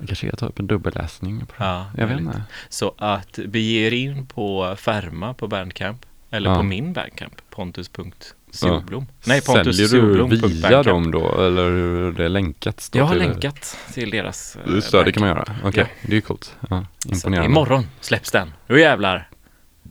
Det 0.00 0.06
kanske 0.06 0.26
är 0.28 0.30
ta 0.36 0.46
upp 0.46 0.58
en 0.58 0.66
dubbelläsning 0.66 1.40
på 1.40 1.54
det. 1.58 1.64
Ja, 1.64 1.86
Jag 1.96 2.06
vet 2.06 2.20
inte. 2.20 2.42
Så 2.68 2.94
att 2.98 3.38
bege 3.46 3.86
er 3.86 3.92
in 3.92 4.26
på 4.26 4.74
Ferma 4.78 5.34
på 5.34 5.48
Bandcamp 5.48 6.06
eller 6.30 6.50
Ja. 6.50 6.56
på 6.56 6.62
min 6.62 6.92
Bandcamp, 6.92 7.34
pontus.solblom. 7.50 9.06
Nej, 9.26 9.40
Säljer 9.40 9.88
du 9.88 10.36
via 10.48 10.82
dem 10.82 11.10
då 11.10 11.40
eller 11.42 11.64
hur 11.70 12.12
det 12.12 12.24
är 12.24 12.28
länkat? 12.28 12.90
Jag 12.92 13.04
har 13.04 13.14
till- 13.14 13.22
länkat 13.28 13.76
till 13.94 14.10
deras 14.10 14.56
eh, 14.56 14.74
Just 14.74 14.92
det, 14.92 15.04
det 15.04 15.12
kan 15.12 15.20
man 15.20 15.28
göra. 15.30 15.44
Okej, 15.64 15.84
Ja. 16.02 16.08
det 16.08 16.16
är 16.16 16.20
coolt. 16.20 16.56
Ja, 16.70 16.84
Så 16.98 17.08
imponerande. 17.12 17.46
imorgon 17.50 17.86
släpps 18.00 18.30
den. 18.30 18.52
Nu 18.66 18.80
jävlar! 18.80 19.28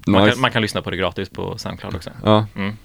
Man, 0.07 0.21
Nice. 0.23 0.33
kan, 0.35 0.41
man 0.41 0.51
kan 0.51 0.61
lyssna 0.61 0.81
på 0.81 0.89
det 0.89 0.97
gratis 0.97 1.29
på 1.29 1.57
Soundcloud 1.57 1.95
också. 1.95 2.09
Ja, 2.23 2.45
Mm. 2.55 2.75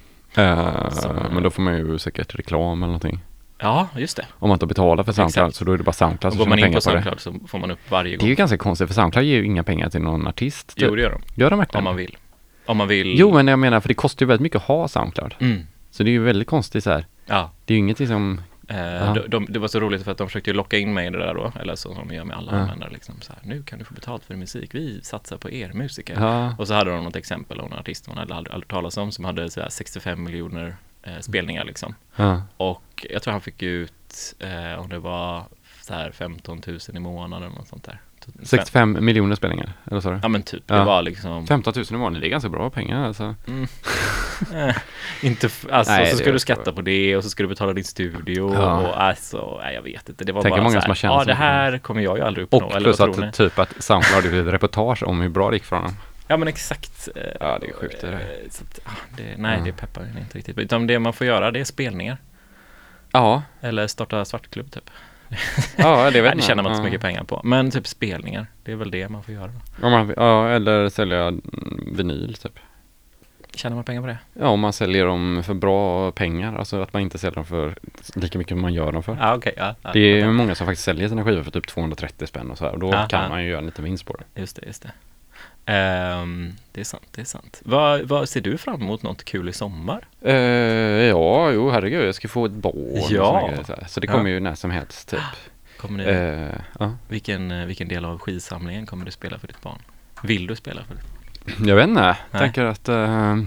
Så- 0.91 1.25
men 1.33 1.43
då 1.43 1.49
får 1.49 1.61
man 1.61 1.77
ju 1.77 1.97
säkert 1.99 2.35
reklam 2.35 2.77
eller 2.83 2.85
någonting. 2.93 3.19
Ja, 3.57 3.87
just 3.97 4.17
det. 4.17 4.25
Om 4.39 4.49
man 4.49 4.55
inte 4.55 4.65
betalar 4.65 5.03
för 5.03 5.11
Soundcloud 5.11 5.47
Exakt. 5.47 5.55
så 5.57 5.65
då 5.65 5.71
är 5.73 5.77
det 5.77 5.83
bara 5.83 5.91
Soundcloud 5.91 6.33
som 6.33 6.37
går 6.37 6.45
tjänar 6.45 6.49
man 6.49 6.59
in 6.59 6.63
pengar 6.65 6.79
på 6.81 6.89
på 6.89 6.95
det. 6.95 7.03
Soundcloud 7.03 7.41
så 7.43 7.47
får 7.47 7.59
man 7.59 7.71
upp 7.71 7.79
varje 7.91 8.11
Det 8.11 8.15
är 8.15 8.17
gång. 8.19 8.29
ju 8.29 8.35
ganska 8.35 8.57
konstigt 8.57 8.87
för 8.87 8.93
Soundcloud 8.95 9.25
ger 9.25 9.37
ju 9.37 9.45
inga 9.45 9.63
pengar 9.63 9.89
till 9.89 10.01
någon 10.01 10.27
artist. 10.27 10.67
Typ. 10.75 10.87
Jo, 10.89 10.95
det 10.95 11.01
gör 11.01 11.09
de. 11.11 11.41
Gör 11.41 11.49
de 11.49 11.59
verkligen? 11.59 11.79
Om 11.79 11.83
man 11.83 11.95
vill. 11.95 12.17
Om 12.65 12.77
man 12.77 12.87
vill. 12.87 13.19
Jo, 13.19 13.33
men 13.33 13.47
jag 13.47 13.59
menar 13.59 13.79
för 13.79 13.87
det 13.87 13.93
kostar 13.93 14.23
ju 14.23 14.27
väldigt 14.27 14.41
mycket 14.43 14.55
att 14.61 14.67
ha 14.67 14.87
Soundcloud. 14.87 15.35
Mm. 15.39 15.67
Så 15.91 16.03
det 16.03 16.09
är 16.09 16.11
ju 16.11 16.23
väldigt 16.23 16.47
konstigt 16.47 16.83
så 16.83 16.91
här. 16.91 17.05
Ja. 17.25 17.51
Det 17.65 17.73
är 17.73 17.75
ju 17.75 17.79
ingenting 17.79 18.07
som, 18.07 18.41
Eh, 18.67 19.13
de, 19.13 19.19
de, 19.27 19.45
det 19.49 19.59
var 19.59 19.67
så 19.67 19.79
roligt 19.79 20.03
för 20.03 20.11
att 20.11 20.17
de 20.17 20.27
försökte 20.27 20.53
locka 20.53 20.77
in 20.77 20.93
mig 20.93 21.07
i 21.07 21.09
det 21.09 21.17
där 21.17 21.33
då, 21.33 21.51
eller 21.59 21.75
så 21.75 21.93
som 21.95 22.07
de 22.07 22.15
gör 22.15 22.23
med 22.23 22.37
alla 22.37 22.51
Ja. 22.51 22.57
användare 22.57 22.89
liksom 22.89 23.15
så 23.21 23.33
här, 23.33 23.41
nu 23.43 23.63
kan 23.63 23.79
du 23.79 23.85
få 23.85 23.93
betalt 23.93 24.23
för 24.23 24.33
din 24.33 24.39
musik, 24.39 24.69
vi 24.75 24.99
satsar 25.03 25.37
på 25.37 25.51
er 25.51 25.73
musiker. 25.73 26.15
ja, 26.19 26.55
Och 26.59 26.67
så 26.67 26.73
hade 26.73 26.91
de 26.91 27.03
något 27.03 27.15
exempel 27.15 27.59
av 27.59 27.65
en 27.71 27.73
artist 27.79 28.07
man 28.07 28.17
hade 28.17 28.35
aldrig, 28.35 28.53
aldrig 28.53 28.67
talat 28.69 28.97
om 28.97 29.11
som 29.11 29.25
hade 29.25 29.49
så 29.49 29.61
här 29.61 29.69
65 29.69 30.23
miljoner 30.23 30.75
eh, 31.03 31.19
spelningar 31.21 31.63
liksom. 31.65 31.95
ja, 32.15 32.41
Och 32.57 32.81
jag 33.09 33.23
tror 33.23 33.31
han 33.31 33.41
fick 33.41 33.63
ut, 33.63 34.35
eh, 34.39 34.79
om 34.79 34.89
det 34.89 34.99
var 34.99 35.43
så 35.81 35.93
här 35.93 36.11
15 36.11 36.61
000 36.67 36.79
i 36.93 36.99
månaden 36.99 37.47
eller 37.47 37.55
något 37.59 37.67
sånt 37.67 37.83
där. 37.83 37.99
65 38.43 38.97
miljoner 39.05 39.35
spelningar, 39.35 39.73
eller 39.91 40.01
så? 40.01 40.19
Ja 40.21 40.27
men 40.27 40.43
typ, 40.43 40.63
Ja. 40.67 40.75
det 40.75 40.83
var 40.85 41.01
liksom 41.01 41.47
15 41.47 41.73
000 41.75 41.85
i 41.89 41.93
månaden, 41.93 42.21
det 42.21 42.27
är 42.27 42.29
ganska 42.29 42.49
bra 42.49 42.69
pengar 42.69 43.05
alltså. 43.07 43.35
Mm. 43.47 43.67
Eh, 44.53 44.75
inte, 45.21 45.49
alltså 45.71 45.93
Nej, 45.93 46.11
så 46.11 46.17
ska 46.17 46.31
du 46.31 46.39
skatta 46.39 46.73
på 46.73 46.81
det 46.81 47.17
och 47.17 47.23
så 47.23 47.29
ska 47.29 47.43
du 47.43 47.49
betala 47.49 47.73
din 47.73 47.83
studio 47.83 48.53
Ja. 48.55 48.79
och 48.79 49.01
alltså, 49.03 49.59
nej 49.63 49.75
jag 49.75 49.81
vet 49.81 50.09
inte. 50.09 50.23
Det 50.25 50.31
var 50.31 50.41
Tänk 50.41 50.55
bara 50.55 50.63
många 50.63 50.81
så 50.81 50.95
som 50.95 51.09
har 51.09 51.11
här, 51.11 51.15
ja 51.15 51.19
som- 51.19 51.27
det 51.27 51.33
här 51.33 51.77
kommer 51.77 52.01
jag 52.01 52.17
ju 52.17 52.23
aldrig 52.23 52.43
uppnå. 52.45 52.57
Och 52.65 52.75
eller 52.75 52.93
plus 52.93 52.99
att 52.99 53.33
typ 53.33 53.59
att 53.59 53.83
Soundcloud 53.83 54.25
gjorde 54.25 54.37
ett 54.39 54.53
reportage 54.53 55.03
om 55.03 55.21
hur 55.21 55.29
bra 55.29 55.49
det 55.49 55.55
gick 55.55 55.63
för 55.63 55.75
honom. 55.75 55.91
Ja 56.27 56.37
men 56.37 56.47
exakt. 56.47 57.09
eh, 57.15 57.21
Ja, 57.39 57.57
det 57.61 57.67
är 57.67 57.73
sjukt, 57.73 58.01
det 58.01 58.07
är 58.07 58.11
det. 58.11 58.17
att, 58.61 58.79
ah, 58.83 58.89
det, 59.17 59.23
nej, 59.37 59.57
Ja. 59.59 59.65
det 59.65 59.71
peppar 59.71 60.07
inte 60.19 60.37
riktigt. 60.37 60.57
Utan 60.57 60.87
det 60.87 60.99
man 60.99 61.13
får 61.13 61.27
göra 61.27 61.51
det 61.51 61.59
är 61.59 61.63
spelningar. 61.63 62.17
Ja, 63.15 63.43
Eller 63.61 63.87
starta 63.87 64.25
svartklubb 64.25 64.71
typ. 64.71 64.89
ja 65.77 66.11
det 66.11 66.21
vet 66.21 66.23
Nej, 66.23 66.35
det 66.35 66.41
tjänar 66.41 66.63
man 66.63 66.71
inte 66.71 66.77
så 66.77 66.83
mycket 66.83 67.01
pengar 67.01 67.23
på. 67.23 67.41
Men 67.43 67.71
typ 67.71 67.87
spelningar, 67.87 68.47
det 68.63 68.71
är 68.71 68.75
väl 68.75 68.91
det 68.91 69.09
man 69.09 69.23
får 69.23 69.33
göra. 69.33 69.47
Då. 69.79 69.85
Om 69.87 69.91
man, 69.91 70.13
ja, 70.17 70.49
eller 70.49 70.89
sälja 70.89 71.33
vinyl 71.91 72.35
typ. 72.35 72.59
Tjänar 73.55 73.75
man 73.75 73.83
pengar 73.83 74.01
på 74.01 74.07
det? 74.07 74.17
Ja, 74.33 74.47
om 74.47 74.59
man 74.59 74.73
säljer 74.73 75.05
dem 75.05 75.43
för 75.45 75.53
bra 75.53 76.11
pengar, 76.11 76.55
alltså 76.57 76.81
att 76.81 76.93
man 76.93 77.01
inte 77.01 77.17
säljer 77.17 77.35
dem 77.35 77.45
för 77.45 77.75
lika 78.15 78.37
mycket 78.37 78.51
som 78.51 78.61
man 78.61 78.73
gör 78.73 78.91
dem 78.91 79.03
för. 79.03 79.17
Ja 79.21 79.35
okej, 79.35 79.53
ja. 79.57 79.75
ja. 79.81 79.89
Det 79.93 79.99
är 79.99 80.15
ju 80.25 80.31
många 80.31 80.55
som 80.55 80.67
faktiskt 80.67 80.83
säljer 80.85 81.09
sina 81.09 81.23
skivor 81.23 81.43
för 81.43 81.51
typ 81.51 81.67
230 81.67 82.27
spänn 82.27 82.51
och 82.51 82.57
så 82.57 82.65
här, 82.65 82.71
och 82.73 82.79
då 82.79 82.89
Ja, 82.91 83.07
kan 83.07 83.23
ja. 83.23 83.29
man 83.29 83.43
ju 83.43 83.49
göra 83.49 83.61
lite 83.61 83.81
vinst 83.81 84.05
på 84.05 84.13
det. 84.17 84.41
Just 84.41 84.55
det, 84.55 84.65
just 84.65 84.83
det. 84.83 84.91
Ehm, 85.65 86.53
det 86.71 86.81
är 86.81 86.85
sant, 86.85 87.03
det 87.11 87.21
är 87.21 87.25
sant. 87.25 87.61
Vad, 87.65 88.01
vad 88.01 88.29
ser 88.29 88.41
du 88.41 88.57
fram 88.57 88.81
emot 88.81 89.03
något 89.03 89.23
kul 89.23 89.49
i 89.49 89.53
sommar? 89.53 90.07
Eh, 90.21 90.33
ja, 90.35 91.51
jo 91.51 91.69
herregud, 91.69 92.07
jag 92.07 92.15
ska 92.15 92.27
få 92.27 92.45
ett 92.45 92.51
barn 92.51 92.75
och 93.03 93.11
Ja. 93.11 93.47
grejer, 93.47 93.85
så, 93.87 93.99
det 93.99 94.07
Ja. 94.07 94.13
kommer 94.13 94.29
ju 94.29 94.39
när 94.39 94.55
som 94.55 94.71
helst 94.71 95.09
typ. 95.09 95.19
Kommer 95.77 95.97
ni, 95.97 96.03
Eh, 96.11 96.61
ja. 96.79 96.93
vilken, 97.07 97.67
vilken 97.67 97.87
del 97.87 98.05
av 98.05 98.19
skidsamlingen 98.19 98.85
kommer 98.85 99.05
du 99.05 99.11
spela 99.11 99.39
för 99.39 99.47
ditt 99.47 99.61
barn? 99.61 99.79
Vill 100.23 100.47
du 100.47 100.55
spela 100.55 100.81
för 100.83 100.95
ditt 100.95 101.67
Jag 101.67 101.75
vet 101.75 101.87
inte, 101.87 102.15
jag 102.31 102.39
tänker 102.41 102.63
att 102.65 102.89
eh, 102.89 103.37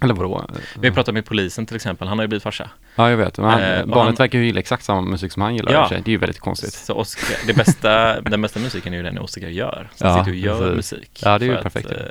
eller 0.00 0.14
vadå? 0.14 0.46
Vi 0.80 0.90
pratat 0.90 1.14
med 1.14 1.24
polisen 1.24 1.66
till 1.66 1.76
exempel, 1.76 2.08
han 2.08 2.18
har 2.18 2.24
ju 2.24 2.28
blivit 2.28 2.42
farsa. 2.42 2.70
Ja, 2.96 3.10
jag 3.10 3.16
vet. 3.16 3.38
Men 3.38 3.50
han, 3.50 3.60
Eh, 3.62 3.84
barnet 3.86 4.04
han- 4.06 4.14
verkar 4.14 4.38
ju 4.38 4.44
gilla 4.46 4.60
exakt 4.60 4.84
samma 4.84 5.00
musik 5.00 5.32
som 5.32 5.42
han 5.42 5.54
gillar. 5.56 5.72
Ja. 5.72 5.88
Det 5.90 5.96
är 5.96 6.08
ju 6.08 6.16
väldigt 6.18 6.40
konstigt. 6.40 6.72
Så 6.72 6.94
Oscar, 6.94 7.46
det 7.46 7.54
bästa, 7.54 8.20
den 8.20 8.42
bästa 8.42 8.60
musiken 8.60 8.92
är 8.92 8.96
ju 8.96 9.02
den 9.02 9.18
Oscar 9.18 9.40
gör. 9.48 9.88
Så 9.96 10.06
han 10.06 10.16
Ja, 10.16 10.24
sitter 10.24 10.30
och 10.32 10.36
gör 10.36 10.74
precis. 10.74 10.92
musik. 10.92 11.20
Ja, 11.24 11.38
det 11.38 11.44
är 11.46 11.50
ju 11.50 11.56
perfekt. 11.56 11.86
Att, 11.90 11.92
eh, 11.96 12.04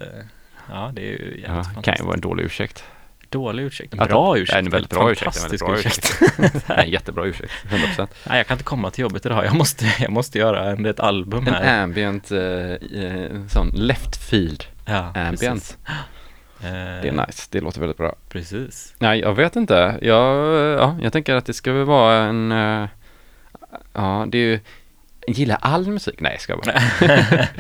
ja, 0.69 0.91
det 0.93 1.01
är 1.01 1.05
ju 1.05 1.17
jävligt 1.17 1.43
Ja, 1.47 1.51
kan 1.53 1.63
ju 1.63 1.63
fantastiskt. 1.73 2.03
vara 2.05 2.13
en 2.13 2.21
dålig 2.21 2.43
ursäkt. 2.43 2.83
Dålig 3.31 3.63
ursäkt. 3.63 3.93
En 3.93 3.99
bra 4.07 4.37
ursäkt. 4.37 4.57
en 4.59 4.69
väldigt 4.69 4.89
bra 4.91 5.11
ursäkt. 5.11 5.25
En 5.27 5.31
Fantastisk 5.31 5.67
väldigt 5.67 5.83
bra 5.83 6.39
ursäkt. 6.39 6.69
En 6.79 6.89
jättebra 6.89 7.25
ursäkt, 7.25 7.51
100%. 7.69 8.07
Nej, 8.27 8.37
jag 8.37 8.47
kan 8.47 8.55
inte 8.55 8.63
komma 8.63 8.89
till 8.91 9.01
jobbet 9.01 9.25
idag. 9.25 9.45
Jag 9.45 9.55
måste, 9.55 9.85
jag 9.99 10.11
måste 10.11 10.39
göra 10.39 10.71
en, 10.71 10.85
ett 10.85 10.99
album 10.99 11.47
En 11.47 11.53
här. 11.53 11.83
ambient, 11.83 12.31
eh, 12.31 12.39
eh, 12.39 13.31
sån 13.49 13.69
left 13.75 14.17
field 14.29 14.63
Ja, 14.85 14.97
ambient. 15.15 15.39
precis. 15.39 15.77
Eh, 16.63 17.01
Det 17.01 17.07
är 17.07 17.25
nice, 17.27 17.47
det 17.51 17.61
låter 17.61 17.79
väldigt 17.79 17.97
bra. 17.97 18.15
Precis. 18.29 18.95
Nej, 18.99 19.19
jag 19.19 19.35
vet 19.35 19.55
inte. 19.55 19.97
Jag, 20.01 20.35
ja, 20.79 20.97
jag 21.01 21.13
tänker 21.13 21.35
att 21.35 21.45
det 21.45 21.53
ska 21.53 21.73
väl 21.73 21.85
vara 21.85 22.15
en, 22.17 22.51
eh, 22.51 22.87
ja, 23.93 24.25
det 24.29 24.37
är 24.37 24.41
ju, 24.41 24.59
jag 25.27 25.35
gillar 25.35 25.57
all 25.61 25.87
musik. 25.87 26.21
Nej, 26.21 26.37
ska 26.39 26.53
jag 26.53 26.61
bara. 26.61 26.81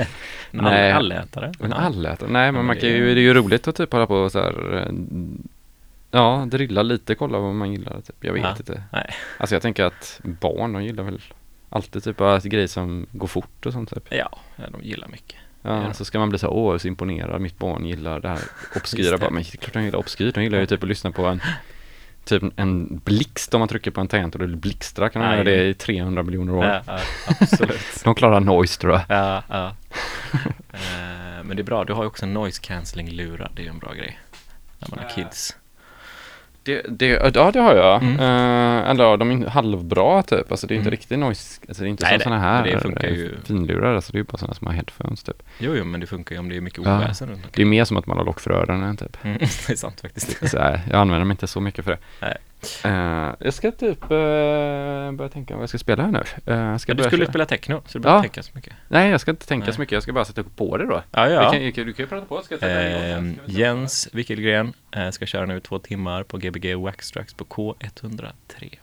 En 0.51 0.59
all, 0.65 0.73
allätare. 0.91 1.51
En 1.63 1.73
allätare? 1.73 2.29
Nej, 2.29 2.51
men 2.51 2.65
man 2.65 2.75
kan 2.77 2.89
ju, 2.89 3.05
det 3.15 3.21
är 3.21 3.23
ju 3.23 3.33
roligt 3.33 3.67
att 3.67 3.75
typ 3.75 3.91
hålla 3.91 4.05
på 4.07 4.15
och 4.15 4.31
så 4.31 4.39
här, 4.39 4.77
eh, 4.77 4.93
ja, 6.11 6.45
drilla 6.47 6.81
lite, 6.83 7.15
kolla 7.15 7.39
vad 7.39 7.55
man 7.55 7.71
gillar, 7.71 8.01
typ. 8.01 8.15
Jag 8.19 8.33
vet 8.33 8.43
Ja. 8.43 8.55
inte. 8.59 8.83
Nej. 8.91 9.09
Alltså 9.37 9.55
jag 9.55 9.61
tänker 9.61 9.83
att 9.83 10.19
barn, 10.23 10.73
de 10.73 10.83
gillar 10.83 11.03
väl 11.03 11.21
alltid 11.69 12.03
typ 12.03 12.21
av 12.21 12.47
grejer 12.47 12.67
som 12.67 13.05
går 13.11 13.27
fort 13.27 13.65
och 13.65 13.73
sånt 13.73 13.93
typ. 13.93 14.07
Ja, 14.09 14.39
de 14.71 14.81
gillar 14.83 15.07
mycket. 15.07 15.35
Ja, 15.61 15.93
så 15.93 16.05
ska 16.05 16.19
man 16.19 16.29
bli 16.29 16.39
så 16.39 16.47
här, 16.47 16.53
åh, 16.53 16.77
så 16.77 16.87
imponerad, 16.87 17.41
mitt 17.41 17.57
barn 17.57 17.85
gillar 17.85 18.19
det 18.19 18.29
här 18.29 18.39
obskyra. 18.75 19.17
Bara, 19.17 19.29
men 19.29 19.43
klart 19.43 19.73
de 19.73 19.83
gillar 19.83 19.99
obskyrt, 19.99 20.35
de 20.35 20.43
gillar 20.43 20.59
ju 20.59 20.65
typ 20.65 20.83
att 20.83 20.89
lyssna 20.89 21.11
på 21.11 21.25
en 21.25 21.41
Typ 22.25 22.43
en 22.55 23.01
blixt 23.05 23.53
om 23.53 23.59
man 23.59 23.67
trycker 23.67 23.91
på 23.91 24.01
en 24.01 24.07
tangent 24.07 24.35
och 24.35 24.41
det 24.41 24.47
blixtrar 24.47 25.09
kan 25.09 25.21
man 25.21 25.31
göra 25.31 25.43
det 25.43 25.67
i 25.67 25.73
300 25.73 26.23
miljoner 26.23 26.53
år. 26.53 26.65
Ja, 26.65 26.81
ja, 26.87 26.99
absolut. 27.41 27.79
De 28.03 28.15
klarar 28.15 28.39
noise 28.39 28.79
tror 28.79 28.93
jag. 28.93 29.01
ja, 29.09 29.43
ja. 29.49 29.75
Eh, 30.73 31.43
men 31.43 31.57
det 31.57 31.61
är 31.61 31.63
bra, 31.63 31.83
du 31.83 31.93
har 31.93 32.03
ju 32.03 32.07
också 32.07 32.25
en 32.25 32.33
noise 32.33 32.61
cancelling 32.61 33.09
lurar, 33.11 33.51
det 33.55 33.61
är 33.61 33.63
ju 33.63 33.69
en 33.69 33.79
bra 33.79 33.93
grej. 33.93 34.19
När 34.79 34.89
man 34.89 34.99
har 34.99 35.09
kids. 35.09 35.55
Det, 36.63 36.81
det, 36.89 37.31
ja 37.35 37.51
det 37.51 37.59
har 37.59 37.75
jag. 37.75 38.03
Mm. 38.03 38.19
Eh, 38.19 38.89
eller 38.89 39.03
ja, 39.03 39.17
de 39.17 39.31
är 39.43 39.47
halvbra 39.47 40.23
typ. 40.23 40.51
Alltså 40.51 40.67
det 40.67 40.73
är 40.73 40.75
inte 40.75 40.87
Mm. 40.87 40.91
riktigt 40.91 41.19
noise. 41.19 41.61
Alltså 41.67 41.83
det 41.83 41.87
är 41.87 41.89
inte 41.89 42.05
Nej, 42.05 42.19
sådana 42.19 42.41
här 42.41 42.63
det 42.63 42.79
funkar 42.79 43.07
ju. 43.07 43.35
finlurar. 43.45 43.95
Alltså 43.95 44.11
det 44.11 44.15
är 44.15 44.19
ju 44.19 44.23
bara 44.23 44.37
sådana 44.37 44.53
som 44.53 44.67
har 44.67 44.73
headphones 44.73 45.23
typ. 45.23 45.43
Jo, 45.59 45.75
jo, 45.75 45.83
men 45.85 45.99
det 45.99 46.07
funkar 46.07 46.35
ju 46.35 46.39
om 46.39 46.49
det 46.49 46.57
är 46.57 46.61
mycket 46.61 46.85
Ja. 46.85 46.97
oväsen 46.97 47.29
runt 47.29 47.45
Det 47.53 47.61
är 47.61 47.65
mer 47.65 47.85
som 47.85 47.97
att 47.97 48.05
man 48.05 48.17
har 48.17 48.25
lock 48.25 48.39
för 48.39 48.51
öronen 48.51 48.97
typ. 48.97 49.17
Mm, 49.23 49.37
det 49.67 49.69
är 49.69 49.75
sant 49.75 50.01
faktiskt. 50.01 50.49
Så 50.49 50.57
här, 50.57 50.81
jag 50.91 50.99
använder 50.99 51.25
mig 51.25 51.33
inte 51.33 51.47
så 51.47 51.61
mycket 51.61 51.85
för 51.85 51.91
det. 51.91 51.97
Nej. 52.21 52.37
Eh, 52.83 53.33
jag 53.39 53.53
ska 53.53 53.71
typ 53.71 54.03
eh, 54.03 54.07
börja 55.11 55.29
tänka 55.29 55.53
vad 55.53 55.61
jag 55.61 55.69
ska 55.69 55.77
spela 55.77 56.03
här 56.03 56.11
nu. 56.11 56.53
Uh, 56.53 56.77
ska 56.77 56.93
du 56.93 57.03
skulle 57.03 57.17
köra- 57.25 57.29
spela 57.31 57.45
techno, 57.45 57.81
så 57.85 57.97
du 57.97 58.01
behöver 58.01 58.19
Ja. 58.19 58.23
tänka 58.23 58.43
så 58.43 58.51
mycket. 58.55 58.73
Nej, 58.87 59.09
jag 59.09 59.21
ska 59.21 59.31
inte 59.31 59.47
tänka 59.47 59.65
Nej. 59.65 59.73
så 59.73 59.81
mycket. 59.81 59.91
Jag 59.91 60.03
ska 60.03 60.13
bara 60.13 60.25
sätta 60.25 60.43
på 60.43 60.77
det 60.77 60.85
då. 60.85 61.03
Ja, 61.11 61.25
Vi 61.25 61.33
ja. 61.33 61.51
kan, 61.51 61.61
du, 61.61 61.71
kan, 61.71 61.85
ju 61.85 62.07
prata 62.07 62.25
på. 62.25 62.41
Ska 62.41 62.57
jag? 62.61 62.91
Eh, 62.91 63.21
sätta- 63.23 63.33
Jens 63.45 64.09
Wickelgren 64.13 64.73
ska 65.11 65.25
köra 65.25 65.45
nu 65.45 65.59
två 65.59 65.79
timmar 65.79 66.23
på 66.23 66.37
Gbg 66.37 66.75
Waxtrax 66.75 67.33
på 67.33 67.45
K103. 67.45 68.77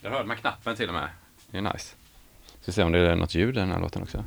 Där 0.00 0.10
hörde 0.10 0.24
man 0.28 0.36
knappen 0.36 0.76
till 0.76 0.88
och 0.88 0.94
med. 0.94 1.08
Det 1.50 1.58
är 1.58 1.62
nice. 1.62 1.94
Ska 2.60 2.72
se 2.72 2.82
om 2.82 2.92
det 2.92 2.98
är 2.98 3.16
något 3.16 3.34
ljud 3.34 3.56
i 3.56 3.60
den 3.60 3.72
här 3.72 3.80
låten 3.80 4.02
också. 4.02 4.24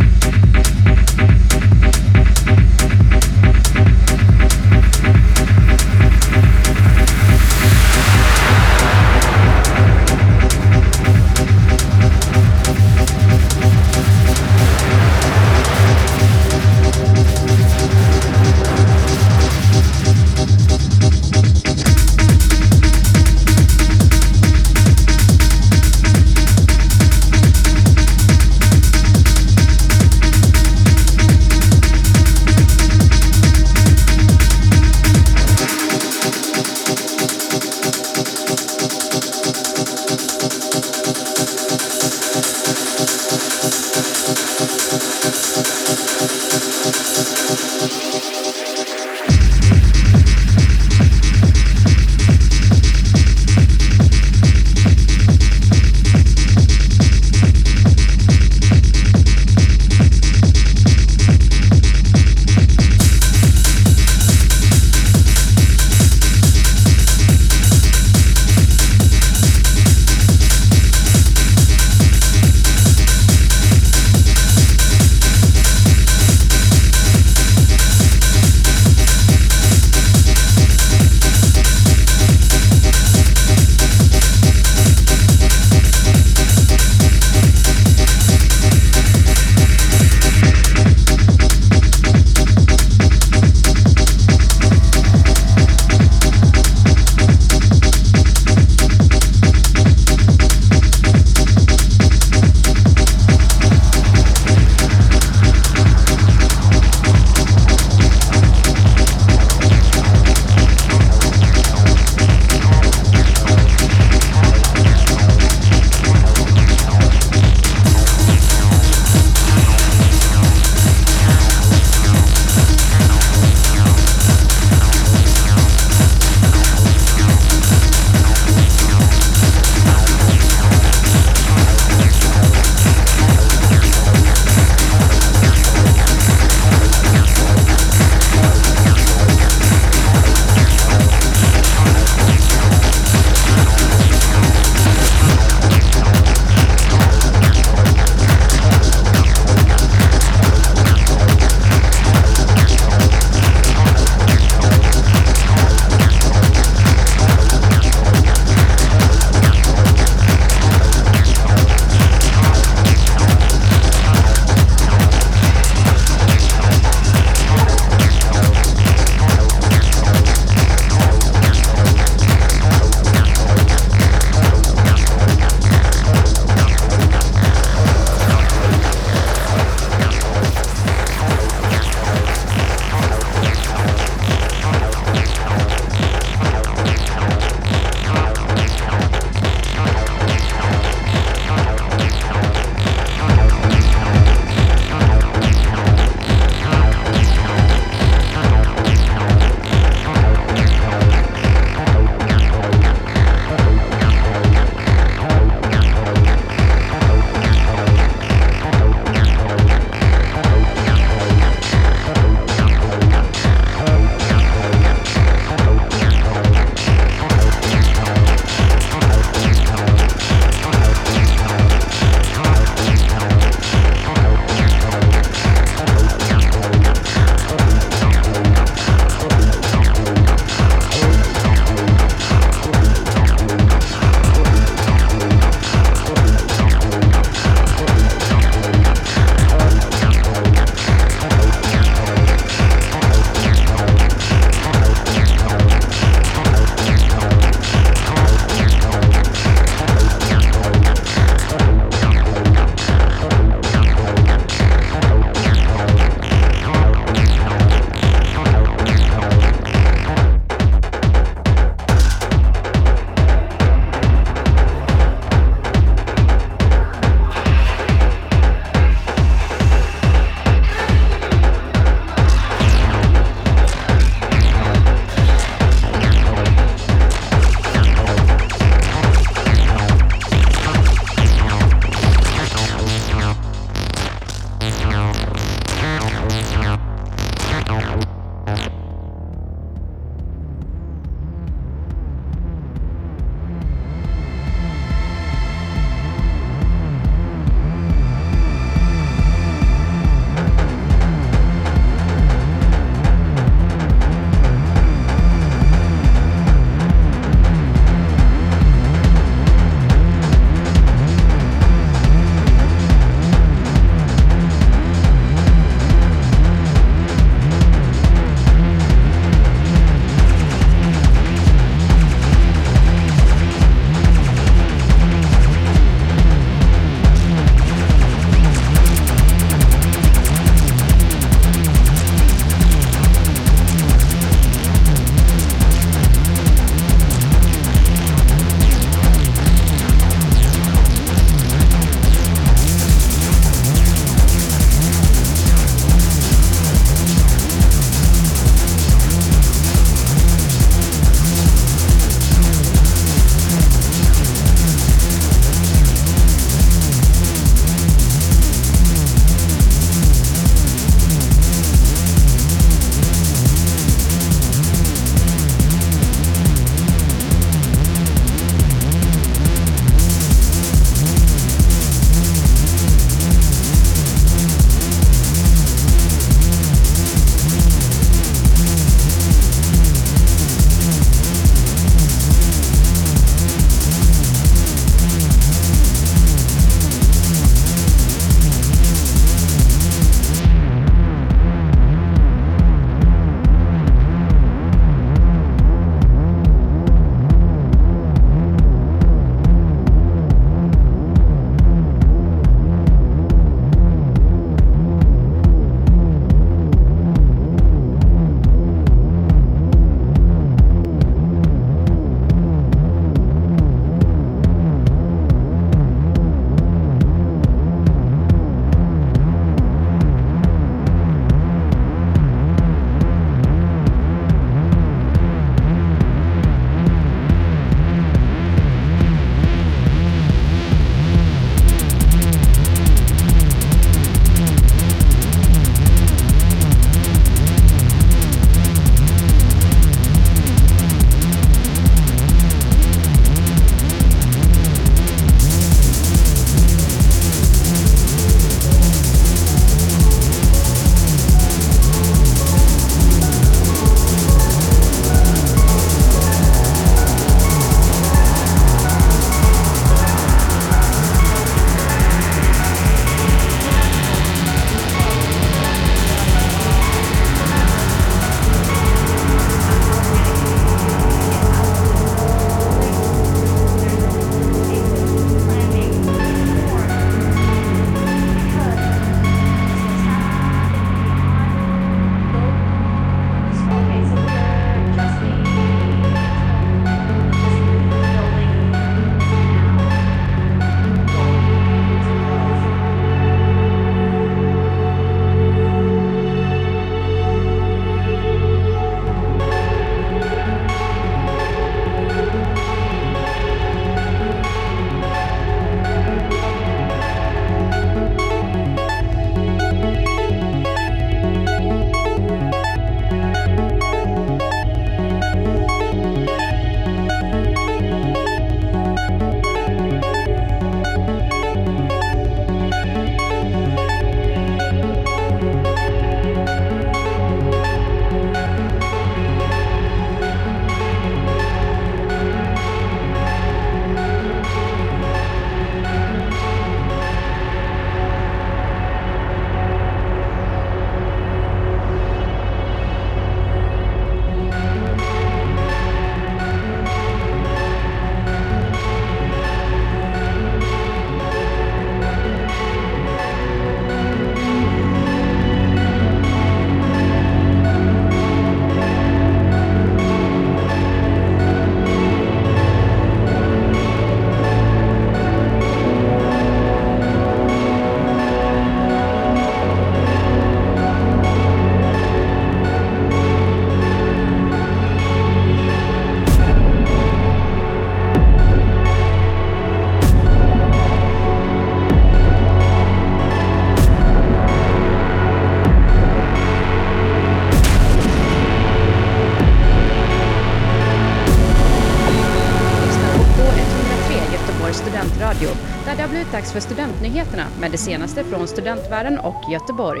Dags 596.32 596.52
för 596.52 596.60
Studentnyheterna 596.60 597.46
med 597.60 597.70
det 597.70 597.78
senaste 597.78 598.24
från 598.24 598.48
studentvärlden 598.48 599.18
och 599.18 599.52
Göteborg. 599.52 600.00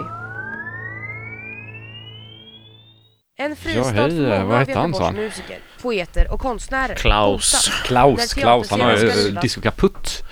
En 3.36 3.56
fristad 3.56 3.80
Ja, 3.80 3.84
hej, 3.84 4.10
för 4.10 4.28
många 4.28 4.44
vad 4.44 4.56
av? 4.56 4.68
Göteborgs 4.68 5.12
musiker, 5.16 5.58
poeter 5.82 6.32
och 6.32 6.40
konstnärer. 6.40 6.94
Klaus. 6.94 7.54
hotas. 7.54 7.84
Klaus, 7.86 8.34
Klaus, 8.34 8.70
han 8.70 8.80
har 8.80 8.96
ju. 8.96 9.30
Disco 9.42 9.60
Kaputt. 9.60 10.24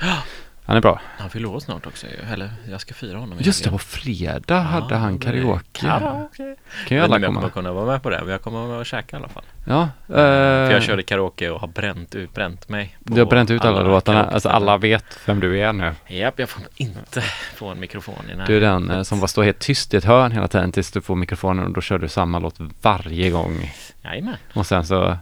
Han 0.64 0.76
är 0.76 0.80
bra. 0.80 1.00
Han 1.18 1.30
fyller 1.30 1.48
år 1.48 1.60
snart 1.60 1.86
också. 1.86 2.06
Eller 2.32 2.52
jag 2.70 2.80
ska 2.80 2.94
fira 2.94 3.18
honom. 3.18 3.38
i 3.38 3.42
Just 3.42 3.64
det, 3.64 3.70
på 3.70 3.78
fredag 3.78 4.60
hade 4.60 4.94
han 4.96 5.18
karaoke. 5.18 5.80
Karaoke. 5.80 6.56
Kan 6.86 6.96
ju 6.96 7.02
alla 7.02 7.16
om 7.16 7.22
jag 7.22 7.28
kommer 7.28 7.40
komma. 7.40 7.52
kunna 7.52 7.72
vara 7.72 7.86
med 7.86 8.02
på 8.02 8.10
det, 8.10 8.20
men 8.20 8.28
jag 8.28 8.42
kommer 8.42 8.66
vara 8.66 8.78
och 8.78 8.86
käka 8.86 9.16
i 9.16 9.18
alla 9.18 9.28
fall. 9.28 9.44
Ja. 9.68 9.88
För 10.06 10.70
jag 10.70 10.72
eh, 10.72 10.80
körde 10.80 11.02
karaoke 11.02 11.50
och 11.50 11.60
har 11.60 11.68
bränt, 11.68 12.14
ut, 12.14 12.34
bränt 12.34 12.68
mig. 12.68 12.96
på 13.04 13.14
Du 13.14 13.20
har 13.20 13.26
bränt 13.26 13.50
ut 13.50 13.64
alla 13.64 13.82
låtarna, 13.82 14.24
alltså 14.24 14.48
alla 14.48 14.76
vet 14.76 15.04
vem 15.26 15.40
du 15.40 15.60
är 15.60 15.72
nu. 15.72 15.94
Japp, 16.06 16.38
jag 16.38 16.48
får 16.48 16.62
inte 16.76 17.20
få 17.54 17.68
en 17.68 17.80
mikrofon 17.80 18.24
i 18.30 18.46
Du 18.46 18.56
är 18.56 18.60
den 18.60 18.90
eh, 18.90 19.02
som 19.02 19.20
bara 19.20 19.28
står 19.28 19.42
helt 19.42 19.58
tyst 19.58 19.94
i 19.94 19.96
ett 19.96 20.04
hörn 20.04 20.32
hela 20.32 20.48
tiden 20.48 20.72
tills 20.72 20.92
du 20.92 21.00
får 21.00 21.16
mikrofonen 21.16 21.64
och 21.66 21.72
då 21.72 21.80
kör 21.80 21.98
du 21.98 22.08
samma 22.08 22.38
låt 22.38 22.56
varje 22.82 23.30
gång. 23.30 23.72
Jajamän. 24.04 24.36
Och 24.54 24.66
sen 24.66 24.86
så 24.86 25.16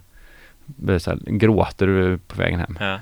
blir 0.66 0.94
det 0.94 1.00
så 1.00 1.10
här, 1.10 1.18
gråter 1.26 1.86
du 1.86 2.18
på 2.18 2.38
vägen 2.38 2.60
hem. 2.60 2.78
Ja. 2.80 2.98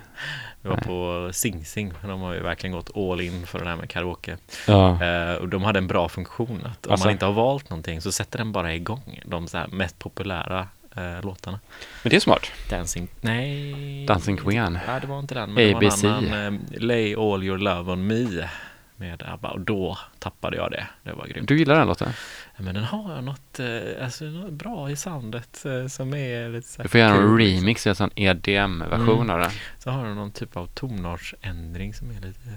Vi 0.62 0.68
var 0.68 0.76
Nej. 0.76 0.86
på 0.86 1.30
Sing 1.32 1.64
Sing, 1.64 1.92
de 2.02 2.20
har 2.20 2.34
ju 2.34 2.40
verkligen 2.40 2.76
gått 2.76 2.96
all 2.96 3.20
in 3.20 3.46
för 3.46 3.58
det 3.58 3.68
här 3.68 3.76
med 3.76 3.90
karaoke. 3.90 4.36
Ja. 4.66 5.04
Eh, 5.04 5.34
och 5.34 5.48
de 5.48 5.62
hade 5.64 5.78
en 5.78 5.86
bra 5.86 6.08
funktion 6.08 6.60
att 6.64 6.86
om 6.86 6.92
Alltså? 6.92 7.06
man 7.06 7.12
inte 7.12 7.24
har 7.24 7.32
valt 7.32 7.70
någonting 7.70 8.00
så 8.00 8.12
sätter 8.12 8.38
den 8.38 8.52
bara 8.52 8.74
igång 8.74 9.20
de 9.24 9.48
så 9.48 9.58
här 9.58 9.66
mest 9.66 9.98
populära 9.98 10.68
eh, 10.96 11.22
låtarna. 11.24 11.60
Men 12.02 12.10
det 12.10 12.16
är 12.16 12.20
smart. 12.20 12.46
Dancing, 12.70 13.08
nej. 13.20 14.06
Dancing 14.06 14.36
Queen. 14.36 14.78
Nej, 14.86 15.00
det 15.00 15.06
var 15.06 15.18
inte 15.18 15.34
den. 15.34 15.52
Men 15.54 15.76
ABC. 15.76 16.00
det 16.02 16.08
var 16.08 16.18
en 16.18 16.24
annan, 16.34 16.54
eh, 16.72 16.80
Lay 16.80 17.14
All 17.14 17.44
Your 17.44 17.58
Love 17.58 17.92
On 17.92 18.06
Me 18.06 18.48
med 18.96 19.22
ABBA 19.26 19.50
och 19.50 19.60
då 19.60 19.98
tappade 20.18 20.56
jag 20.56 20.70
det. 20.70 20.86
Det 21.02 21.12
var 21.12 21.26
grymt. 21.26 21.48
Du 21.48 21.58
gillar 21.58 21.74
den 21.78 21.86
låten? 21.88 22.12
Men 22.58 22.74
den 22.74 22.84
har 22.84 23.22
något, 23.22 23.60
eh, 23.60 24.04
alltså, 24.04 24.24
något 24.24 24.52
bra 24.52 24.90
i 24.90 24.96
soundet 24.96 25.64
eh, 25.64 25.86
som 25.86 26.14
är 26.14 26.48
lite 26.48 26.68
så 26.68 26.78
här 26.78 26.82
Du 26.84 26.88
får 26.88 27.00
göra 27.00 27.14
en 27.14 27.38
remix, 27.38 27.86
en 27.86 27.94
sån 27.94 28.10
EDM-version 28.14 29.08
Mm. 29.20 29.30
av 29.30 29.38
den. 29.38 29.50
Så 29.78 29.90
har 29.90 30.04
den 30.04 30.16
någon 30.16 30.30
typ 30.30 30.56
av 30.56 30.66
tonartsändring 30.66 31.94
som 31.94 32.10
är 32.10 32.14
lite 32.26 32.48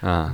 Ja. 0.02 0.28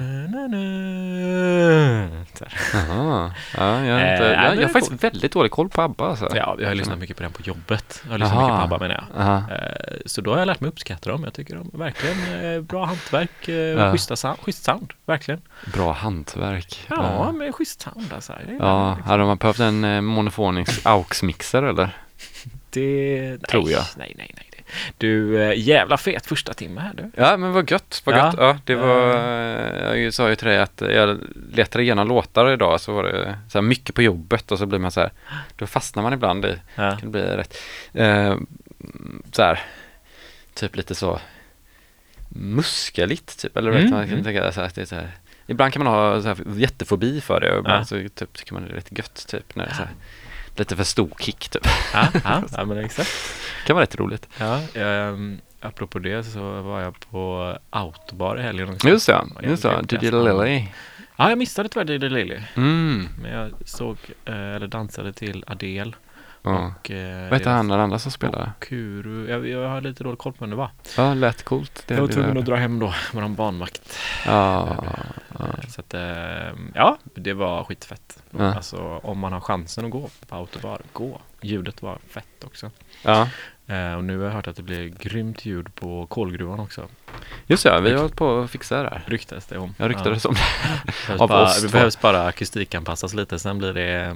na. 2.88 3.32
Ja, 3.56 3.84
jag, 3.84 3.94
har 3.94 4.00
Eh, 4.00 4.12
inte, 4.12 4.36
nej, 4.36 4.44
jag, 4.44 4.56
jag 4.56 4.62
har 4.62 4.68
faktiskt 4.68 5.04
väldigt 5.04 5.32
dålig 5.32 5.50
koll 5.50 5.68
på 5.68 5.82
ABBA 5.82 6.06
alltså. 6.08 6.28
Ja, 6.34 6.56
jag 6.58 6.68
har 6.68 6.74
lyssnat 6.74 6.98
mycket 6.98 7.16
på 7.16 7.22
den 7.22 7.32
på 7.32 7.42
jobbet. 7.42 8.02
Jag 8.04 8.10
har 8.10 8.18
lyssnat 8.18 8.38
mycket 8.42 8.56
på 8.56 8.62
ABBA 8.74 8.78
menar 8.78 8.94
jag. 8.94 9.22
Aha. 9.22 9.36
Eh, 9.50 9.96
Så 10.06 10.20
då 10.20 10.30
har 10.32 10.38
jag 10.38 10.46
lärt 10.46 10.60
mig 10.60 10.68
uppskatta 10.68 11.10
dem. 11.10 11.24
Jag 11.24 11.32
tycker 11.34 11.54
de 11.56 11.70
är 11.74 11.78
verkligen 11.78 12.44
eh, 12.54 12.60
bra 12.60 12.84
hantverk, 12.84 13.48
eh, 13.48 13.54
Ja. 13.54 13.92
schyssta 13.92 14.16
sound, 14.16 14.38
schysst 14.42 14.64
sound, 14.64 14.92
verkligen. 15.06 15.40
Bra 15.72 15.92
hantverk. 15.92 16.86
Ja, 16.88 17.32
men 17.32 17.52
schysst 17.52 17.80
sound 17.80 18.12
alltså. 18.14 18.32
Jag 18.32 18.40
Ja, 18.60 18.94
liksom. 18.94 19.10
hade 19.10 19.24
man 19.24 19.36
behövt 19.36 19.60
en 19.60 19.84
eh, 19.84 20.00
monofonisk 20.00 20.86
AUX-mixer 20.86 21.62
eller? 21.62 21.90
Det 22.70 23.38
Tror 23.48 23.62
nej, 23.64 23.72
jag. 23.72 23.84
Nej, 23.96 24.14
nej, 24.18 24.30
nej. 24.36 24.45
Du, 24.98 25.42
eh, 25.42 25.52
jävla 25.58 25.96
fet 25.96 26.26
första 26.26 26.54
timme 26.54 26.80
här 26.80 26.92
du. 26.94 27.10
Ja, 27.22 27.36
men 27.36 27.52
vad 27.52 27.70
gött, 27.70 28.02
vad 28.04 28.14
Ja. 28.16 28.26
gött. 28.26 28.34
Ja, 28.38 28.58
det 28.64 28.74
var, 28.74 29.14
eh, 29.94 30.00
jag 30.02 30.14
sa 30.14 30.28
ju 30.28 30.36
till 30.36 30.46
dig 30.48 30.58
att 30.58 30.80
jag 30.80 31.18
letade 31.52 31.84
igenom 31.84 32.08
låtar 32.08 32.50
idag 32.50 32.80
så 32.80 32.92
var 32.92 33.02
det 33.02 33.38
så 33.48 33.58
här 33.58 33.62
mycket 33.62 33.94
på 33.94 34.02
jobbet 34.02 34.52
och 34.52 34.58
så 34.58 34.66
blir 34.66 34.78
man 34.78 34.90
så 34.92 35.00
här, 35.00 35.10
då 35.56 35.66
fastnar 35.66 36.02
man 36.02 36.12
ibland 36.12 36.44
i, 36.44 36.58
Ja. 36.74 36.82
det 36.84 36.96
kan 37.00 37.10
bli 37.10 37.22
rätt, 37.22 37.56
eh, 37.92 38.36
så 39.32 39.42
här, 39.42 39.60
typ 40.54 40.76
lite 40.76 40.94
så 40.94 41.20
muskeligt 42.28 43.38
typ, 43.42 43.56
eller 43.56 43.70
Mm, 43.70 43.90
man 43.90 44.02
kan 44.04 44.12
mm. 44.12 44.24
tänka 44.24 44.52
så 44.52 44.60
här, 44.60 44.70
det 44.74 44.80
är 44.80 44.84
så 44.84 44.94
här, 44.94 45.10
ibland 45.46 45.72
kan 45.72 45.84
man 45.84 45.92
ha 45.94 46.22
så 46.22 46.28
här 46.28 46.36
jättefobi 46.56 47.20
för 47.20 47.40
det 47.40 47.52
och 47.52 47.58
ibland 47.58 47.80
Ja. 47.80 47.84
så 47.84 48.08
typ, 48.14 48.32
tycker 48.32 48.52
man 48.54 48.64
det 48.64 48.70
är 48.70 48.74
rätt 48.74 48.98
gött 48.98 49.26
typ 49.28 49.54
när 49.56 49.64
det 49.64 49.70
är 49.70 49.74
så 49.74 49.82
här, 49.82 49.90
lite 50.58 50.76
för 50.76 50.84
stor 50.84 51.10
kick 51.18 51.48
typ. 51.48 51.66
Ja, 51.92 52.08
ja, 52.24 52.42
ja, 52.56 52.64
men 52.64 52.78
exakt. 52.78 53.10
kan 53.66 53.76
vara 53.76 53.82
rätt 53.82 53.96
roligt. 53.96 54.28
Ja, 54.38 54.60
um, 54.74 55.40
apropå 55.60 55.98
det 55.98 56.24
så 56.24 56.62
var 56.62 56.80
jag 56.80 57.10
på 57.10 57.52
Autobar 57.70 58.38
i 58.38 58.42
helgen 58.42 58.68
också. 58.68 58.88
Just 58.88 59.08
var 59.08 59.28
just 59.42 59.64
jävligt 59.64 59.90
Didi. 59.90 60.10
Lily. 60.10 60.64
Ja, 61.16 61.28
jag 61.28 61.38
missade 61.38 61.68
tyvärr 61.68 61.84
Didi 61.84 62.08
Lily. 62.08 62.38
Mm. 62.54 63.08
Men 63.22 63.32
jag 63.32 63.52
såg, 63.64 63.96
eh, 64.24 64.34
eller 64.34 64.66
dansade 64.66 65.12
till 65.12 65.44
Adele 65.46 65.92
Ja. 66.46 66.72
och 66.80 66.90
eh, 66.90 67.30
Vad 67.30 67.38
heter 67.38 67.50
han 67.50 67.68
den 67.68 67.80
andra 67.80 67.98
som 67.98 68.12
spelar? 68.12 68.52
Kuru, 68.58 69.30
jag, 69.30 69.48
jag 69.48 69.68
har 69.68 69.80
lite 69.80 70.04
dålig 70.04 70.18
koll 70.18 70.32
på 70.32 70.46
det 70.46 70.56
var. 70.56 70.70
Ja, 70.96 71.14
lät 71.14 71.42
coolt. 71.42 71.82
Det 71.86 71.94
Jag 71.94 72.00
var 72.00 72.08
tvungen 72.08 72.38
att 72.38 72.44
dra 72.46 72.56
hem 72.56 72.78
då 72.78 72.94
med 73.12 73.22
någon 73.22 73.34
barnvakt. 73.34 73.98
Ja, 74.26 74.76
ja. 74.82 75.44
Eh, 75.44 75.68
Så 75.68 75.80
att, 75.80 75.94
eh, 75.94 76.00
ja, 76.74 76.98
det 77.14 77.32
var 77.32 77.64
skitfett. 77.64 78.22
Ja. 78.38 78.54
Alltså 78.54 79.00
om 79.02 79.18
man 79.18 79.32
har 79.32 79.40
chansen 79.40 79.84
att 79.84 79.90
gå 79.90 80.10
på 80.28 80.36
autobar, 80.36 80.80
gå. 80.92 81.20
Ljudet 81.42 81.82
var 81.82 81.98
fett 82.08 82.44
också. 82.44 82.70
ja. 83.02 83.28
Eh, 83.68 83.94
och 83.94 84.04
nu 84.04 84.18
har 84.18 84.24
jag 84.24 84.32
hört 84.32 84.46
att 84.48 84.56
det 84.56 84.62
blir 84.62 84.88
grymt 84.88 85.44
ljud 85.44 85.74
på 85.74 86.06
kolgruvan 86.06 86.60
också. 86.60 86.86
Just 87.46 87.64
det, 87.64 87.80
vi 87.80 87.90
har 87.92 87.98
hållit 87.98 88.16
på 88.16 88.40
att 88.40 88.50
fixa 88.50 88.76
det 88.76 88.82
där. 88.82 89.02
Ryktas 89.06 89.46
det 89.46 89.58
om. 89.58 89.74
Jag 89.78 89.90
ryktades 89.90 90.24
om 90.24 90.34
det. 90.34 91.12
Av 91.18 91.28
bara, 91.28 91.42
oss 91.42 91.62
det 91.62 91.72
behövs 91.72 92.00
bara 92.00 92.22
akustikanpassas 92.26 93.14
lite, 93.14 93.38
sen 93.38 93.58
blir 93.58 93.72
det 93.72 94.00
eh, 94.04 94.14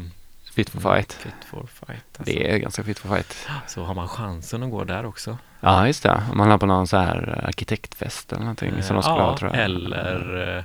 Fit 0.65 0.71
for 0.71 0.81
fight. 0.95 1.13
fit 1.13 1.33
for 1.51 1.67
fight. 1.67 2.05
Alltså. 2.19 2.23
Det 2.35 2.53
är 2.55 2.59
ganska 2.59 2.83
fit 2.85 2.99
for 2.99 3.09
fight. 3.17 3.49
Så 3.67 3.85
har 3.85 3.95
man 3.95 4.09
chansen 4.09 4.63
att 4.63 4.71
gå 4.71 4.85
där 4.85 5.07
också. 5.07 5.39
Ja, 5.61 5.87
just 5.87 6.03
det. 6.03 6.23
Om 6.33 6.39
man 6.39 6.51
har 6.51 6.59
på 6.59 6.67
någon 6.67 6.87
så 6.87 6.97
här 6.97 7.45
arkitektfest 7.49 8.33
eller 8.33 8.41
någonting 8.43 8.83
som 8.83 8.97
de 8.97 9.03
skulle 9.03 9.17
ja, 9.19 9.31
ha 9.31 9.37
tror 9.37 9.51
jag. 9.57 9.65
eller 9.65 10.49
eh, 10.59 10.65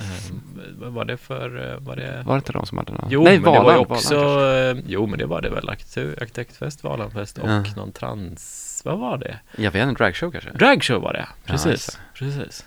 eh, 0.00 0.88
var 0.90 1.04
det 1.04 1.16
för, 1.16 1.72
eh, 1.72 1.78
var 1.78 1.96
det? 1.96 2.22
Var 2.26 2.34
det 2.34 2.38
inte 2.38 2.52
de 2.52 2.66
som 2.66 2.78
hade 2.78 2.92
någon? 2.92 3.06
Jo, 3.10 3.22
Nej, 3.24 3.40
men 3.40 3.52
det 3.52 3.60
var 3.60 3.72
ju 3.72 3.78
också, 3.78 4.14
Valand 4.24 4.78
eh, 4.78 4.84
jo 4.86 5.06
men 5.06 5.18
det 5.18 5.26
var 5.26 5.40
det 5.40 5.50
väl, 5.50 5.68
Arkitek- 5.68 6.22
arkitektfest, 6.22 6.84
Valanfest 6.84 7.38
och 7.38 7.48
Ja. 7.50 7.64
någon 7.76 7.92
trans, 7.92 8.82
vad 8.84 8.98
var 8.98 9.18
det? 9.18 9.38
Jag 9.56 9.70
vet 9.70 9.88
inte, 9.88 10.04
dragshow 10.04 10.30
kanske? 10.30 10.50
Dragshow 10.50 11.02
var 11.02 11.12
det, 11.12 11.18
Ja, 11.18 11.26
precis, 11.52 11.70
just 11.70 11.98
precis. 12.14 12.66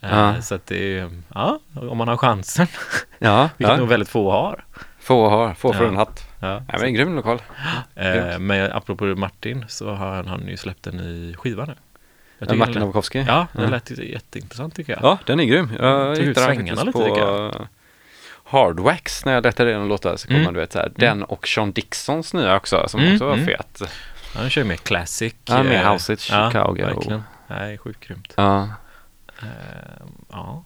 Eh, 0.00 0.10
Ja. 0.18 0.42
Så 0.42 0.54
att 0.54 0.66
det 0.66 0.98
är, 0.98 1.10
ja, 1.34 1.58
om 1.74 1.98
man 1.98 2.08
har 2.08 2.16
chansen, 2.16 2.66
Ja, 3.18 3.48
vilket 3.56 3.72
ja. 3.72 3.76
nog 3.80 3.88
väldigt 3.88 4.08
få 4.08 4.30
har. 4.30 4.64
Få 5.10 5.28
har, 5.28 5.54
få 5.54 5.72
för 5.72 5.84
Ja. 5.84 5.88
en 5.90 5.96
hatt. 5.96 6.24
Ja, 6.40 6.48
Ja, 6.52 6.60
men 6.72 6.82
en 6.82 6.94
grym 6.94 7.16
lokal. 7.16 7.42
Eh, 7.94 8.38
men 8.38 8.72
apropå 8.72 9.04
Martin 9.04 9.64
så 9.68 9.90
har 9.94 10.10
han, 10.16 10.26
han 10.26 10.48
ju 10.48 10.56
släppt 10.56 10.86
en 10.86 10.96
ny 10.96 11.34
skiva 11.34 11.64
nu. 11.64 11.74
Jag 12.38 12.50
Ja, 12.50 12.54
Martin 12.54 12.74
lät, 12.74 12.80
Nowakowski. 12.82 13.24
Ja, 13.28 13.46
den 13.52 13.64
Ja. 13.64 13.70
lät 13.70 13.90
jätteintressant 13.90 14.74
tycker 14.76 14.92
jag. 14.92 15.02
Ja, 15.02 15.18
den 15.26 15.40
är 15.40 15.44
grym. 15.44 15.72
Jag 15.78 16.16
Tog 16.16 16.24
ut 16.24 16.28
hittade 16.30 16.46
den 16.46 16.56
faktiskt 16.66 16.86
lite, 16.86 16.98
på 16.98 17.66
Hardwax 18.44 19.24
när 19.24 19.32
jag 19.32 19.44
letade 19.44 19.70
igenom 19.70 19.88
låtar 19.88 20.16
så 20.16 20.26
kom 20.26 20.34
Mm. 20.36 20.44
man 20.44 20.54
du 20.54 20.60
vet 20.60 20.72
så 20.72 20.78
här, 20.78 20.92
den 20.96 21.22
och 21.22 21.48
Sean 21.48 21.72
Dixons 21.72 22.34
nya 22.34 22.56
också 22.56 22.84
som 22.88 23.00
Mm, 23.00 23.12
också 23.12 23.24
var 23.26 23.32
mm. 23.34 23.46
fet. 23.46 23.82
Han 24.34 24.50
kör 24.50 24.64
mer 24.64 24.76
classic. 24.76 25.34
Ja, 25.44 25.62
mer 25.62 25.82
eh, 25.84 25.92
house 25.92 26.12
it, 26.12 26.20
Chicago. 26.20 26.74
verkligen. 26.84 27.22
Nej, 27.46 27.78
sjukt 27.78 28.00
grymt. 28.06 28.32
Ja, 28.36 28.68
Eh, 29.42 29.46
ja, 30.30 30.64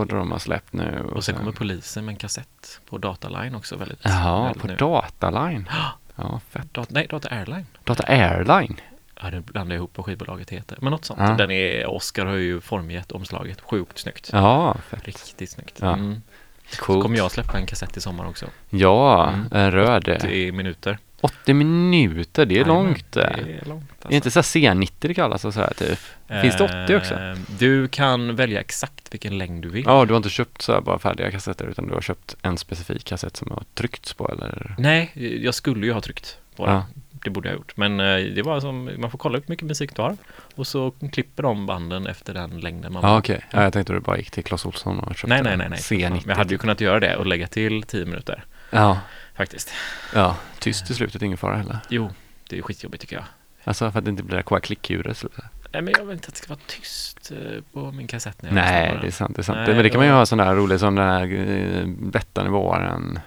både 0.00 0.16
de 0.16 0.32
har 0.32 0.38
släppt 0.38 0.72
nu. 0.72 1.04
och 1.12 1.24
sen 1.24 1.34
kommer 1.34 1.52
polisen 1.52 2.04
med 2.04 2.12
en 2.12 2.16
kassett 2.18 2.80
på 2.90 2.98
Dataline 2.98 3.54
också 3.54 3.76
väldigt. 3.76 4.06
Väldigt 4.06 4.62
på 4.62 4.66
nu. 4.68 4.76
Dataline. 4.76 5.68
Ja, 6.18 6.40
fett. 6.50 6.74
Dat- 6.74 6.90
nej, 6.90 7.06
Data 7.10 7.28
Airline. 7.28 7.66
Data 7.84 8.02
Airline. 8.06 8.80
Ja, 9.22 9.30
det 9.30 9.40
blandar 9.40 9.74
jag 9.74 9.78
ihop 9.78 9.96
vad 9.96 10.06
skivbolaget 10.06 10.50
heter. 10.50 10.78
Men 10.80 10.90
något 10.90 11.04
sånt. 11.04 11.20
Ja. 11.20 11.28
Den 11.28 11.50
är, 11.50 11.86
Oscar 11.86 12.26
har 12.26 12.34
ju 12.34 12.60
formgett 12.60 13.12
omslaget. 13.12 13.60
Sjukt 13.60 13.98
snyggt. 13.98 14.30
Ja, 14.32 14.76
fett. 14.88 15.04
Riktigt 15.04 15.50
snyggt. 15.50 15.78
Ja. 15.80 15.92
Mm. 15.92 16.22
Så 16.70 16.82
Coolt. 16.84 17.02
kommer 17.02 17.16
jag 17.16 17.30
släppa 17.30 17.58
en 17.58 17.66
kassett 17.66 17.96
i 17.96 18.00
sommar 18.00 18.26
också. 18.28 18.46
Ja, 18.70 19.28
Mm. 19.28 19.48
en 19.52 19.70
röd. 19.70 20.08
80 20.16 20.52
minuter. 20.52 20.98
80 21.20 21.54
minuter, 21.54 22.46
det 22.46 22.54
är 22.54 22.56
Jajamän, 22.56 22.84
långt 22.84 23.12
Det 23.12 23.20
det. 23.20 23.52
är 23.52 23.68
långt 23.68 23.90
Är 24.04 24.12
inte 24.14 24.30
så 24.30 24.38
här 24.38 24.42
C90 24.44 24.90
det 24.98 25.14
kallas 25.14 25.44
och 25.44 25.54
så 25.54 25.60
här 25.60 25.72
typ? 25.74 25.98
Finns 26.42 26.56
det 26.56 26.84
80 26.84 26.96
också? 26.96 27.14
Eh, 27.14 27.34
Du 27.58 27.88
kan 27.88 28.36
välja 28.36 28.60
exakt 28.60 29.14
vilken 29.14 29.38
längd 29.38 29.62
du 29.62 29.68
vill. 29.68 29.84
Ja, 29.86 30.04
du 30.04 30.12
har 30.12 30.16
inte 30.16 30.28
köpt 30.30 30.62
så 30.62 30.72
här 30.72 30.80
bara 30.80 30.98
färdiga 30.98 31.30
kassetter 31.30 31.66
utan 31.66 31.86
du 31.88 31.94
har 31.94 32.00
köpt 32.00 32.36
en 32.42 32.58
specifik 32.58 33.04
kassett 33.04 33.36
som 33.36 33.50
har 33.50 33.62
tryckts 33.74 34.14
på 34.14 34.28
eller? 34.32 34.74
Nej, 34.78 35.10
jag 35.44 35.54
skulle 35.54 35.86
ju 35.86 35.92
ha 35.92 36.00
tryckt 36.00 36.38
på 36.56 36.66
den. 36.66 36.74
Ja. 36.74 36.86
Det 37.24 37.30
borde 37.30 37.48
jag 37.48 37.54
ha 37.54 37.58
gjort. 37.58 37.76
Men 37.76 38.00
eh, 38.00 38.16
det 38.34 38.42
var 38.42 38.60
som, 38.60 38.90
man 38.98 39.10
får 39.10 39.18
kolla 39.18 39.38
hur 39.38 39.44
mycket 39.46 39.66
musik 39.66 39.96
du 39.96 40.02
har. 40.02 40.16
Och 40.54 40.66
så 40.66 40.92
klipper 41.12 41.42
de 41.42 41.66
banden 41.66 42.06
efter 42.06 42.34
den 42.34 42.60
längden 42.60 42.92
man 42.92 43.02
Ja, 43.02 43.18
okej. 43.18 43.40
Ja, 43.50 43.62
jag 43.62 43.72
tänkte 43.72 43.92
du 43.92 44.00
bara 44.00 44.18
gick 44.18 44.30
till 44.30 44.44
Clas 44.44 44.66
Ohlson 44.66 44.98
och 44.98 45.16
köpte 45.16 45.26
Nej, 45.26 45.42
nej, 45.42 45.56
nej, 45.56 45.66
nej. 45.70 45.78
C90. 45.78 46.10
Men 46.10 46.20
jag 46.26 46.36
hade 46.36 46.54
ju 46.54 46.58
kunnat 46.58 46.80
göra 46.80 47.00
det 47.00 47.16
och 47.16 47.26
lägga 47.26 47.46
till 47.46 47.82
10 47.82 48.04
minuter. 48.04 48.44
Ja, 48.70 48.98
Faktiskt. 49.36 49.72
ja. 50.14 50.36
Tyst 50.58 50.90
i 50.90 50.94
slutet, 50.94 51.22
ingen 51.22 51.38
fara 51.38 51.56
heller. 51.56 51.78
Jo, 51.88 52.10
det 52.48 52.58
är 52.58 52.62
skitjobbigt 52.62 53.00
tycker 53.00 53.16
jag. 53.16 53.24
Alltså 53.64 53.90
för 53.90 53.98
att 53.98 54.04
det 54.04 54.10
inte 54.10 54.22
blir 54.22 54.36
det 54.36 54.44
här 54.50 54.60
klickljudet. 54.60 55.24
Nej, 55.72 55.82
men 55.82 55.94
jag 55.98 56.04
vill 56.04 56.14
inte 56.14 56.28
att 56.28 56.34
det 56.34 56.38
ska 56.38 56.48
vara 56.48 56.60
tyst 56.66 57.32
eh, 57.32 57.62
på 57.72 57.92
min 57.92 58.06
kassett 58.06 58.42
när 58.42 58.48
jag 58.48 58.54
Nej, 58.54 58.98
det 59.00 59.06
är 59.06 59.10
sant, 59.10 59.36
det 59.36 59.40
är 59.40 59.44
sant. 59.44 59.58
Nej, 59.58 59.74
men 59.74 59.82
det 59.82 59.90
kan 59.90 59.98
man 59.98 60.06
ju 60.06 60.12
ha 60.12 60.26
sån 60.26 60.38
där 60.38 60.54
rolig 60.54 60.80
som 60.80 60.94
den 60.94 61.08
här 61.08 61.32
uh, 61.32 61.86
Bettan 61.86 62.46
i 62.46 62.48
våren. 62.48 63.18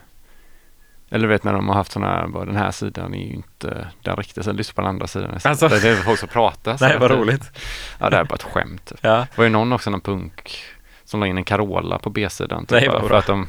Eller 1.10 1.28
vet 1.28 1.44
när 1.44 1.54
de 1.54 1.68
har 1.68 1.76
haft 1.76 1.92
sådana 1.92 2.12
här, 2.12 2.46
den 2.46 2.56
här 2.56 2.72
sidan 2.72 3.14
är 3.14 3.28
ju 3.28 3.34
inte 3.34 3.88
den 4.02 4.16
riktiga 4.16 4.44
sidan, 4.44 4.56
lyssna 4.56 4.74
på 4.74 4.82
den 4.82 4.90
andra 4.90 5.08
sidan. 5.08 5.40
Alltså. 5.44 5.68
Det 5.68 5.90
är 5.90 5.96
folk 5.96 6.20
som 6.20 6.30
pratar. 6.30 6.78
Nej, 6.82 6.98
vad 7.00 7.12
roligt. 7.12 7.52
Ja, 8.00 8.10
det 8.10 8.16
här 8.16 8.24
är 8.24 8.28
bara 8.28 8.36
ett 8.36 8.44
skämt. 8.44 8.92
Ja. 9.02 9.18
Det 9.18 9.38
var 9.38 9.44
ju 9.44 9.50
någon 9.50 9.74
också, 9.74 9.90
någon 9.90 10.02
punk, 10.02 10.64
som 11.10 11.20
la 11.20 11.28
in 11.28 11.38
en 11.38 11.44
Carola 11.44 12.00
på 12.00 12.10
B-sidan. 12.10 12.66
Typ, 12.66 12.72
Nej, 12.72 12.90
för 13.08 13.14
att 13.14 13.26
de 13.28 13.48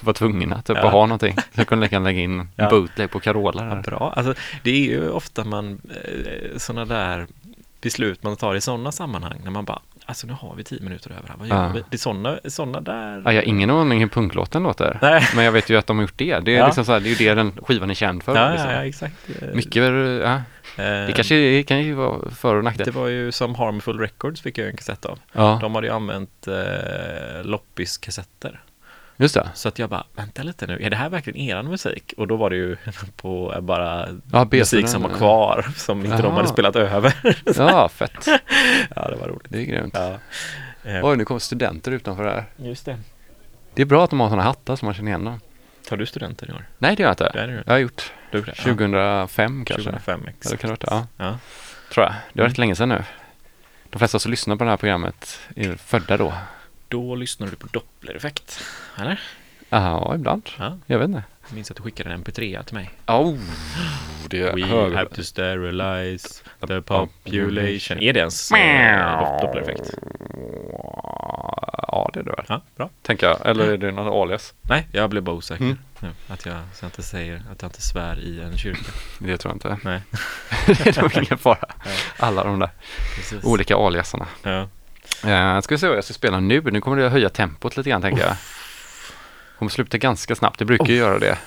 var 0.00 0.12
tvungna 0.12 0.62
typ, 0.62 0.76
Ja. 0.76 0.86
att 0.86 0.92
ha 0.92 1.06
någonting. 1.06 1.34
Så 1.36 1.42
jag 1.60 1.66
kunde 1.66 1.86
lika 1.86 1.98
lägga 1.98 2.20
in 2.20 2.48
Ja. 2.56 2.70
bootleg 2.70 3.10
på 3.10 3.20
Carola. 3.20 3.66
Ja, 3.68 3.82
bra. 3.82 4.12
Alltså, 4.16 4.34
det 4.62 4.70
är 4.70 4.80
ju 4.80 5.10
ofta 5.10 5.44
man, 5.44 5.80
eh, 6.04 6.58
sådana 6.58 6.84
där 6.84 7.26
beslut 7.80 8.22
man 8.22 8.36
tar 8.36 8.54
i 8.54 8.60
sådana 8.60 8.92
sammanhang 8.92 9.40
när 9.44 9.50
man 9.50 9.64
bara, 9.64 9.80
alltså 10.10 10.26
nu 10.26 10.32
har 10.32 10.54
vi 10.54 10.64
tio 10.64 10.80
minuter 10.82 11.10
över 11.10 11.28
här, 11.28 11.36
vad 11.38 11.48
gör 11.48 11.56
Ja. 11.62 11.68
vi? 11.74 11.80
Det 11.90 11.96
är 11.96 11.98
sådana, 11.98 12.38
sådana 12.44 12.80
där. 12.80 13.22
Ja, 13.24 13.32
jag 13.32 13.40
har 13.42 13.48
ingen 13.48 13.70
aning 13.70 14.00
hur 14.00 14.06
punklåten 14.08 14.62
låter. 14.62 14.98
Nej. 15.02 15.22
Men 15.36 15.44
jag 15.44 15.52
vet 15.52 15.70
ju 15.70 15.76
att 15.76 15.86
de 15.86 15.96
har 15.96 16.02
gjort 16.02 16.12
det. 16.18 16.38
Det 16.40 16.54
är, 16.54 16.58
Ja. 16.58 16.66
liksom 16.66 16.84
så 16.84 16.92
här, 16.92 17.00
det 17.00 17.08
är 17.08 17.20
ju 17.20 17.28
det 17.28 17.34
den 17.34 17.52
skivan 17.62 17.90
är 17.90 17.94
känd 17.94 18.22
för. 18.22 18.36
Ja, 18.36 18.50
liksom. 18.50 18.70
ja, 18.70 18.84
exakt. 18.84 19.14
Mycket, 19.54 19.82
ja. 20.22 20.42
Det 20.76 21.06
eh, 21.08 21.14
kanske 21.14 21.34
det 21.34 21.62
kan 21.62 21.82
ju 21.82 21.94
vara 21.94 22.30
för 22.30 22.54
och 22.56 22.64
nackdel. 22.64 22.84
Det 22.86 22.92
var 22.92 23.08
ju 23.08 23.32
som 23.32 23.54
Harmful 23.54 23.98
Records 23.98 24.40
fick 24.42 24.58
jag 24.58 24.68
en 24.68 24.76
kassett 24.76 25.04
av. 25.06 25.18
Ja, 25.32 25.58
De 25.60 25.74
hade 25.74 25.86
ju 25.86 25.92
använt 25.92 26.48
eh, 26.48 26.54
loppiskassetter. 27.44 28.60
Just 29.20 29.34
det. 29.34 29.48
Så 29.54 29.68
att 29.68 29.78
jag 29.78 29.90
bara, 29.90 30.04
vänta 30.14 30.42
lite 30.42 30.66
nu, 30.66 30.78
är 30.82 30.90
det 30.90 30.96
här 30.96 31.08
verkligen 31.08 31.40
eran 31.40 31.66
musik? 31.68 32.14
Och 32.16 32.26
då 32.26 32.36
var 32.36 32.50
det 32.50 32.56
ju 32.56 32.76
på 33.16 33.54
bara 33.62 34.08
Ja, 34.32 34.48
musik 34.50 34.88
som 34.88 35.02
var 35.02 35.10
kvar, 35.10 35.66
som 35.76 36.04
inte 36.04 36.16
de 36.16 36.22
Jaha. 36.22 36.32
hade 36.36 36.48
spelat 36.48 36.76
över. 36.76 37.14
Ja, 37.56 37.88
fett. 37.88 38.26
ja, 38.96 39.08
det 39.10 39.16
var 39.16 39.28
roligt. 39.28 39.46
Det 39.48 39.58
är 39.58 39.64
grymt. 39.64 39.94
Ja. 39.96 40.18
Eh, 40.90 41.00
Oj, 41.06 41.16
nu 41.16 41.24
kommer 41.24 41.38
studenter 41.40 41.92
utanför 41.92 42.24
här. 42.24 42.44
Just 42.56 42.84
det. 42.86 42.96
Det 43.74 43.82
är 43.82 43.86
bra 43.86 44.04
att 44.04 44.10
de 44.10 44.20
har 44.20 44.28
sådana 44.28 44.42
hattar 44.42 44.76
som 44.76 44.86
man 44.86 44.94
känner 44.94 45.08
igen 45.10 45.24
dem. 45.24 45.40
Tar 45.88 45.96
du 45.96 46.06
studenter 46.06 46.50
i 46.50 46.52
år? 46.52 46.64
Nej, 46.78 46.96
det 46.96 47.02
gör 47.02 47.08
jag 47.08 47.12
inte. 47.12 47.30
Det 47.32 47.46
det. 47.46 47.62
Jag 47.66 47.72
har 47.74 47.78
gjort 47.78 48.12
Du 48.30 48.38
gjorde 48.38 48.50
det? 48.50 48.56
2005 48.62 49.64
kanske. 49.64 49.84
2005 49.84 50.20
Ja, 50.24 50.30
exakt. 50.30 50.50
det 50.50 50.56
kan 50.56 50.70
det 50.70 50.76
ja. 50.90 51.06
Ja. 51.16 51.38
Tror 51.94 52.04
jag. 52.06 52.14
Det 52.32 52.40
har 52.42 52.48
varit 52.48 52.58
Mm. 52.58 52.62
länge 52.62 52.74
sedan 52.76 52.88
nu. 52.88 53.02
De 53.90 53.98
flesta 53.98 54.18
som 54.18 54.30
lyssnar 54.30 54.56
på 54.56 54.64
det 54.64 54.70
här 54.70 54.76
programmet 54.76 55.38
är 55.56 55.74
födda 55.76 56.16
då. 56.16 56.32
Då 56.90 57.14
lyssnade 57.14 57.52
du 57.52 57.56
på 57.56 57.66
Doppler-effekt, 57.66 58.60
eller? 58.96 59.20
Ja, 59.68 60.12
ibland. 60.14 60.50
Ja. 60.58 60.78
Jag 60.86 60.98
vet 60.98 61.08
inte. 61.08 61.22
Jag 61.48 61.54
minns 61.54 61.70
att 61.70 61.76
du 61.76 61.82
skickade 61.82 62.10
en 62.10 62.24
mp3 62.24 62.62
till 62.64 62.74
mig. 62.74 62.90
Oh, 63.06 63.38
det 64.28 64.42
We 64.54 64.64
hög. 64.64 64.94
have 64.94 65.08
to 65.14 65.22
sterilize 65.22 66.28
the 66.66 66.80
population. 66.82 67.98
Är 68.02 68.12
det 68.12 68.20
ens 68.20 68.52
eh, 68.52 69.18
Dop- 69.20 69.40
Doppler-effekt? 69.42 69.90
Ja, 71.88 72.10
det 72.14 72.20
är 72.20 72.24
det 72.24 72.30
väl. 72.30 72.44
Ja, 72.48 72.60
bra. 72.76 72.90
Tänker 73.02 73.26
jag. 73.26 73.46
Eller 73.46 73.68
är 73.72 73.76
det 73.78 73.90
något 73.92 74.12
alias? 74.28 74.54
Nej, 74.62 74.86
jag 74.92 75.10
blev 75.10 75.22
bara 75.22 75.36
osäker. 75.36 75.64
Mm. 75.64 75.78
Att 76.28 76.46
jag, 76.46 76.56
så 76.74 76.84
jag 76.84 76.88
inte 76.88 77.02
säger 77.02 77.42
att 77.52 77.62
jag 77.62 77.68
inte 77.68 77.82
svär 77.82 78.18
i 78.20 78.40
en 78.40 78.56
kyrka. 78.58 78.92
Det 79.18 79.36
tror 79.38 79.50
jag 79.50 79.56
inte. 79.56 79.88
Nej, 79.88 80.02
det 80.66 80.96
är 80.96 81.02
nog 81.02 81.16
ingen 81.16 81.38
fara. 81.38 81.58
Nej. 81.86 81.96
Alla 82.18 82.44
de 82.44 82.58
där 82.58 82.70
precis. 83.16 83.44
olika 83.44 83.76
aliasarna. 83.76 84.26
Ja. 84.42 84.68
Uh, 85.24 85.60
ska 85.60 85.74
vi 85.74 85.78
se 85.78 85.88
vad 85.88 85.96
jag 85.96 86.04
ska 86.04 86.14
spela 86.14 86.40
nu. 86.40 86.60
Nu 86.60 86.80
kommer 86.80 86.96
det 86.96 87.06
att 87.06 87.12
höja 87.12 87.28
tempot 87.28 87.76
lite 87.76 87.90
grann 87.90 88.02
tänker 88.02 88.22
jag. 88.22 88.36
Kommer 89.58 89.70
sluta 89.70 89.98
ganska 89.98 90.34
snabbt. 90.34 90.58
Det 90.58 90.64
brukar 90.64 90.86
ju 90.86 90.94
göra 90.96 91.18
det. 91.18 91.38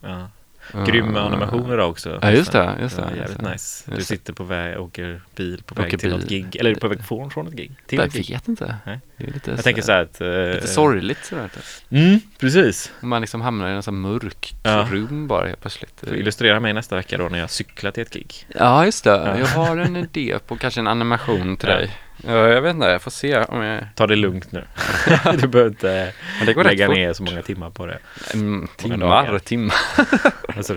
Ja. 0.00 0.28
Uh, 0.74 0.84
Grymma 0.86 1.20
animationer 1.20 1.76
då 1.76 1.84
också. 1.84 2.18
Ja, 2.22 2.30
just 2.30 2.52
det. 2.52 2.74
Just 2.80 2.96
det, 2.96 3.02
just 3.02 3.16
jävligt 3.16 3.38
det. 3.44 3.50
nice. 3.52 3.90
Du 3.90 3.96
Just 3.96 4.08
det. 4.08 4.16
sitter 4.16 4.32
på 4.32 4.44
väg, 4.44 4.80
åker 4.80 5.20
bil 5.36 5.62
på 5.66 5.72
Åker 5.72 5.82
väg 5.82 6.00
till 6.00 6.10
något 6.10 6.28
bil. 6.28 6.28
gig. 6.50 6.56
Eller 6.56 6.74
på 6.74 6.88
väg 6.88 7.04
från, 7.04 7.30
från 7.30 7.46
ett 7.46 7.52
gig. 7.54 7.72
Till 7.86 7.98
Jag 7.98 8.10
gig. 8.10 8.30
vet 8.30 8.48
inte. 8.48 8.76
Nej. 8.86 9.00
Det 9.16 9.24
är 9.26 9.32
lite 9.32 9.50
Jag 9.50 9.64
tänker 9.64 9.82
så 9.82 9.92
här 9.92 10.02
att... 10.02 10.20
eh, 10.20 10.54
Lite 10.54 10.68
sorgligt 10.68 11.24
sådär. 11.24 11.50
Mm, 11.90 12.20
precis. 12.38 12.92
Man 13.00 13.20
liksom 13.20 13.40
hamnar 13.40 13.68
i 13.68 13.72
en 13.72 13.82
sån 13.82 14.00
mörk 14.00 14.54
Ja. 14.62 14.88
rum 14.90 15.26
bara 15.26 15.46
helt 15.46 15.60
plötsligt. 15.60 15.94
Du 16.00 16.16
illustrerar 16.16 16.60
mig 16.60 16.72
nästa 16.72 16.96
vecka 16.96 17.18
då 17.18 17.28
när 17.28 17.38
jag 17.38 17.50
cyklar 17.50 17.90
till 17.90 18.02
ett 18.02 18.12
gig. 18.12 18.46
Ja, 18.58 18.84
just 18.84 19.04
det. 19.04 19.10
Ja. 19.10 19.38
Jag 19.38 19.46
har 19.46 19.76
en 19.76 19.96
idé 19.96 20.38
på 20.46 20.56
kanske 20.56 20.80
en 20.80 20.86
animation 20.86 21.56
till 21.56 21.68
dig. 21.68 21.90
Ja, 22.26 22.48
jag 22.48 22.62
vet 22.62 22.74
inte, 22.74 22.86
jag 22.86 23.02
får 23.02 23.10
se 23.10 23.38
om 23.38 23.62
jag... 23.62 23.84
Ta 23.94 24.06
det 24.06 24.16
lugnt 24.16 24.52
nu. 24.52 24.64
du 25.40 25.48
behöver 25.48 25.70
inte 25.70 26.12
Men 26.38 26.46
det 26.46 26.52
går 26.52 26.64
lägga 26.64 26.86
fort. 26.86 26.94
ner 26.96 27.12
så 27.12 27.22
många 27.22 27.42
timmar 27.42 27.70
på 27.70 27.86
det. 27.86 27.98
Mm, 28.34 28.68
timmar, 28.76 29.38
timmar. 29.38 29.74
Alltså, 30.56 30.76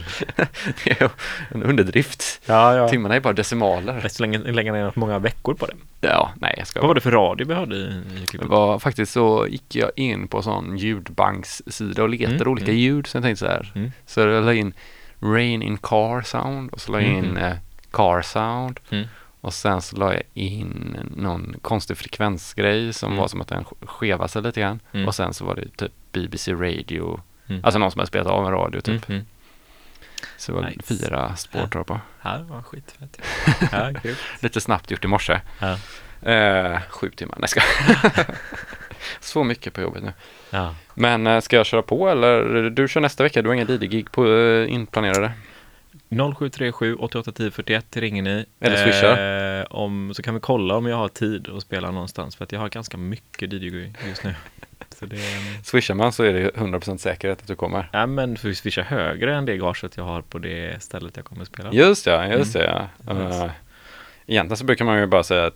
Det 0.84 1.02
är 1.02 1.10
en 1.50 1.64
underdrift. 1.64 2.42
ja, 2.46 2.76
ja. 2.76 2.90
Timmarna 2.90 3.16
är 3.16 3.20
bara 3.20 3.34
decimaler. 3.34 4.08
Så 4.10 4.24
länge, 4.24 4.38
lägga 4.38 4.74
ner 4.74 4.92
många 4.96 5.20
veckor 5.20 5.54
på 5.54 5.66
det. 5.66 5.74
Ja, 6.02 6.32
nej 6.42 6.56
jag 6.58 6.68
ska 6.68 6.80
Vad 6.80 6.88
var 6.88 6.96
det 6.96 7.02
för 7.02 7.12
radio 7.12 7.48
vi 7.48 7.54
hörde 7.54 7.76
i, 7.76 7.80
i 7.80 8.20
Det 8.20 8.26
klippet? 8.28 8.48
var 8.50 8.80
faktiskt 8.80 9.12
så 9.12 9.48
gick 9.50 9.76
jag 9.76 9.92
in 9.96 10.28
på 10.28 10.42
sån 10.42 10.78
ljudbankssida 10.78 12.04
och 12.04 12.10
letade 12.10 12.36
Mm, 12.36 12.48
olika 12.48 12.66
mm. 12.72 12.78
ljud. 12.82 13.08
Så 13.08 13.18
jag 13.18 13.24
tänkte 13.24 13.40
så 13.46 13.52
här. 13.52 13.72
Mm. 13.76 13.92
Så 14.06 14.20
jag 14.20 14.44
la 14.46 14.54
in 14.54 14.74
Rain 15.20 15.62
in 15.62 15.78
Car 15.78 16.22
Sound 16.22 16.72
och 16.74 16.82
så 16.82 16.92
la 16.92 17.02
jag 17.02 17.10
in 17.10 17.26
Mhm. 17.26 17.38
eh, 17.38 17.54
Car 17.92 18.22
Sound. 18.22 18.80
Och 19.44 19.54
sen 19.54 19.82
så 19.82 19.98
la 19.98 20.14
jag 20.14 20.24
in 20.34 20.98
någon 21.16 21.56
konstig 21.62 21.98
frekvensgrej 21.98 22.94
som 22.94 23.08
Mm. 23.12 23.20
var 23.22 23.28
som 23.28 23.42
att 23.42 23.48
den 23.48 23.66
skevade 23.82 24.30
sig 24.30 24.42
lite 24.42 24.62
grann. 24.62 24.80
Mm. 24.92 25.08
Och 25.08 25.16
sen 25.16 25.34
så 25.34 25.46
var 25.46 25.56
det 25.56 25.78
typ 25.78 25.92
BBC 26.12 26.54
Radio. 26.54 27.22
Mm. 27.48 27.66
Alltså 27.66 27.80
någon 27.80 27.92
som 27.92 28.00
hade 28.00 28.08
spelat 28.08 28.28
av 28.28 28.46
en 28.46 28.52
radio 28.52 28.82
typ. 28.82 29.10
Mm, 29.10 29.20
mm. 29.20 29.26
Så 30.38 30.52
det 30.52 30.62
var 30.62 30.70
Nice. 30.70 30.82
fyra 30.84 31.36
spår 31.36 31.60
tror 31.68 31.80
jag 31.80 31.86
på. 31.88 32.00
Ja, 32.22 32.38
det 32.38 32.44
var 32.44 32.62
skitfett. 32.62 33.22
Ja. 33.72 33.92
Lite 34.40 34.62
snabbt 34.62 34.92
gjort 34.92 35.06
i 35.06 35.08
morse. 35.08 35.42
Ja. 35.60 35.78
Eh, 36.32 36.80
sju 36.90 37.10
timmar, 37.10 37.38
nej 37.40 37.48
ska 37.50 37.62
Så 39.20 39.44
mycket 39.44 39.74
på 39.74 39.82
jobbet 39.82 40.04
nu. 40.04 40.14
Ja. 40.50 40.76
Men 40.94 41.28
eh, 41.28 41.40
ska 41.42 41.56
jag 41.56 41.66
köra 41.66 41.82
på 41.82 42.10
eller? 42.10 42.70
Du 42.70 42.88
kör 42.88 43.02
nästa 43.02 43.24
vecka, 43.24 43.42
du 43.42 43.50
har 43.50 43.56
inga 43.56 43.66
DJ-gig 43.66 44.12
på 44.12 44.28
eh, 44.28 44.74
inplanerade? 44.74 45.32
0737 46.18 46.96
8810 46.96 47.52
41 47.52 47.98
ringer 47.98 48.22
ni. 48.24 48.46
Eller 48.60 48.76
swishar. 48.78 49.60
Eh, 49.60 49.66
om, 49.70 50.14
så 50.14 50.22
kan 50.24 50.34
vi 50.34 50.40
kolla 50.40 50.76
om 50.76 50.86
jag 50.86 50.96
har 50.98 51.08
tid 51.08 51.48
att 51.50 51.62
spela 51.62 51.92
någonstans. 51.92 52.36
För 52.36 52.44
att 52.44 52.52
jag 52.52 52.60
har 52.60 52.70
ganska 52.70 52.98
mycket 52.98 53.54
DJ 53.54 53.94
just 54.08 54.24
nu. 54.24 54.36
Så 55.00 55.06
det, 55.06 55.18
Swishar 55.64 55.94
man 55.96 56.12
så 56.12 56.24
är 56.24 56.34
det 56.34 56.50
100% 56.50 56.98
säkerhet 56.98 57.42
att 57.42 57.48
du 57.48 57.56
kommer. 57.56 57.90
ja, 57.94 58.06
men 58.06 58.38
för 58.38 58.48
vi 58.48 58.56
swishar 58.56 58.82
högre 58.84 59.36
än 59.36 59.46
det 59.46 59.58
gaget 59.58 59.98
jag 59.98 60.04
har 60.04 60.22
på 60.22 60.40
det 60.40 60.84
stället 60.84 61.16
jag 61.18 61.26
kommer 61.26 61.46
spela. 61.46 61.74
Just 61.74 62.06
ja, 62.06 62.28
just 62.28 62.56
Mm. 62.56 62.68
det. 62.68 62.88
Ja. 63.08 63.46
Eh, 63.46 63.52
egentligen 64.28 64.58
så 64.58 64.66
brukar 64.66 64.86
man 64.86 65.00
ju 65.00 65.06
bara 65.06 65.24
säga 65.24 65.52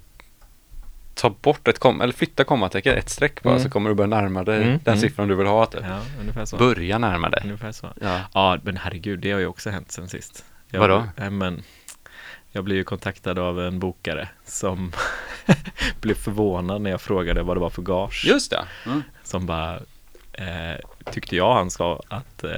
ta 1.17 1.29
bort 1.29 1.67
ett 1.67 1.79
kom 1.79 2.01
eller 2.01 2.13
flytta 2.13 2.43
kommatecken 2.43 2.97
ett 2.97 3.09
streck 3.09 3.43
bara 3.43 3.49
Mm. 3.53 3.63
så 3.63 3.69
kommer 3.69 3.89
du 3.89 3.95
börja 3.95 4.07
närma 4.07 4.43
dig 4.43 4.57
Mm, 4.63 4.69
den 4.83 4.93
mm. 4.93 4.97
siffran 5.01 5.27
du 5.27 5.35
vill 5.35 5.47
ha. 5.47 5.65
Typ. 5.65 5.81
Ja, 5.87 5.99
ungefär 6.19 6.45
så. 6.45 6.57
Börja 6.57 6.97
närma 6.97 7.29
dig. 7.29 7.41
Ungefär 7.43 7.71
så. 7.71 7.93
Ja. 8.01 8.19
Ja, 8.33 8.59
men 8.63 8.77
herregud, 8.77 9.19
det 9.19 9.31
har 9.31 9.39
ju 9.39 9.45
också 9.47 9.69
hänt 9.69 9.91
sen 9.91 10.09
sist. 10.09 10.45
Jag, 10.69 10.79
Vadå? 10.79 11.03
eh, 11.17 11.29
Men, 11.29 11.63
jag 12.51 12.63
blev 12.63 12.77
ju 12.77 12.83
kontaktad 12.83 13.39
av 13.39 13.61
en 13.61 13.79
bokare 13.79 14.27
som 14.45 14.91
blev 16.01 16.15
förvånad 16.15 16.81
när 16.81 16.89
jag 16.91 17.01
frågade 17.01 17.43
vad 17.43 17.55
det 17.57 17.61
var 17.61 17.69
för 17.69 17.81
gage. 17.81 18.25
Just 18.27 18.51
det. 18.51 18.65
Mm. 18.85 19.03
Som 19.23 19.45
bara, 19.45 19.75
eh, 20.33 20.79
tyckte 21.11 21.35
jag 21.35 21.53
han 21.53 21.69
sa 21.71 22.01
att 22.07 22.43
eh, 22.43 22.51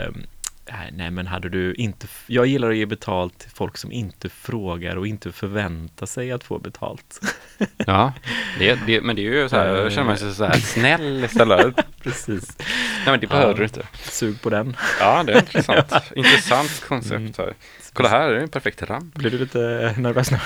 Nej 0.93 1.11
men 1.11 1.27
hade 1.27 1.49
du 1.49 1.73
inte, 1.73 2.07
jag 2.27 2.45
gillar 2.45 2.69
att 2.69 2.75
ge 2.75 2.85
betalt 2.85 3.39
till 3.39 3.49
folk 3.49 3.77
som 3.77 3.91
inte 3.91 4.29
frågar 4.29 4.95
och 4.95 5.07
inte 5.07 5.31
förväntar 5.31 6.05
sig 6.05 6.31
att 6.31 6.43
få 6.43 6.59
betalt. 6.59 7.19
Ja, 7.77 8.13
det, 8.59 8.79
det, 8.85 9.01
men 9.01 9.15
det 9.15 9.21
är 9.21 9.31
ju 9.31 9.49
så 9.49 9.55
här, 9.55 9.67
jag 9.67 9.91
känner 9.91 10.07
mig 10.07 10.17
så 10.33 10.45
här 10.45 10.53
snäll 10.59 11.23
istället. 11.23 11.75
Precis. 12.03 12.57
Nej 12.59 13.05
men 13.05 13.19
det 13.19 13.27
behöver 13.27 13.53
du 13.53 13.63
inte. 13.63 13.87
Sug 13.93 14.41
på 14.41 14.49
den. 14.49 14.75
Ja, 14.99 15.23
det 15.23 15.33
är 15.33 15.39
intressant. 15.39 15.93
Intressant 16.15 16.83
koncept 16.87 17.15
Mm. 17.19 17.33
här. 17.37 17.53
Kolla 17.93 18.09
här, 18.09 18.29
det 18.29 18.37
är 18.37 18.41
en 18.41 18.49
perfekt 18.49 18.81
ramp. 18.83 19.15
Blir 19.15 19.31
du 19.31 19.37
lite 19.37 19.93
nervös 19.97 20.31
nu? 20.31 20.37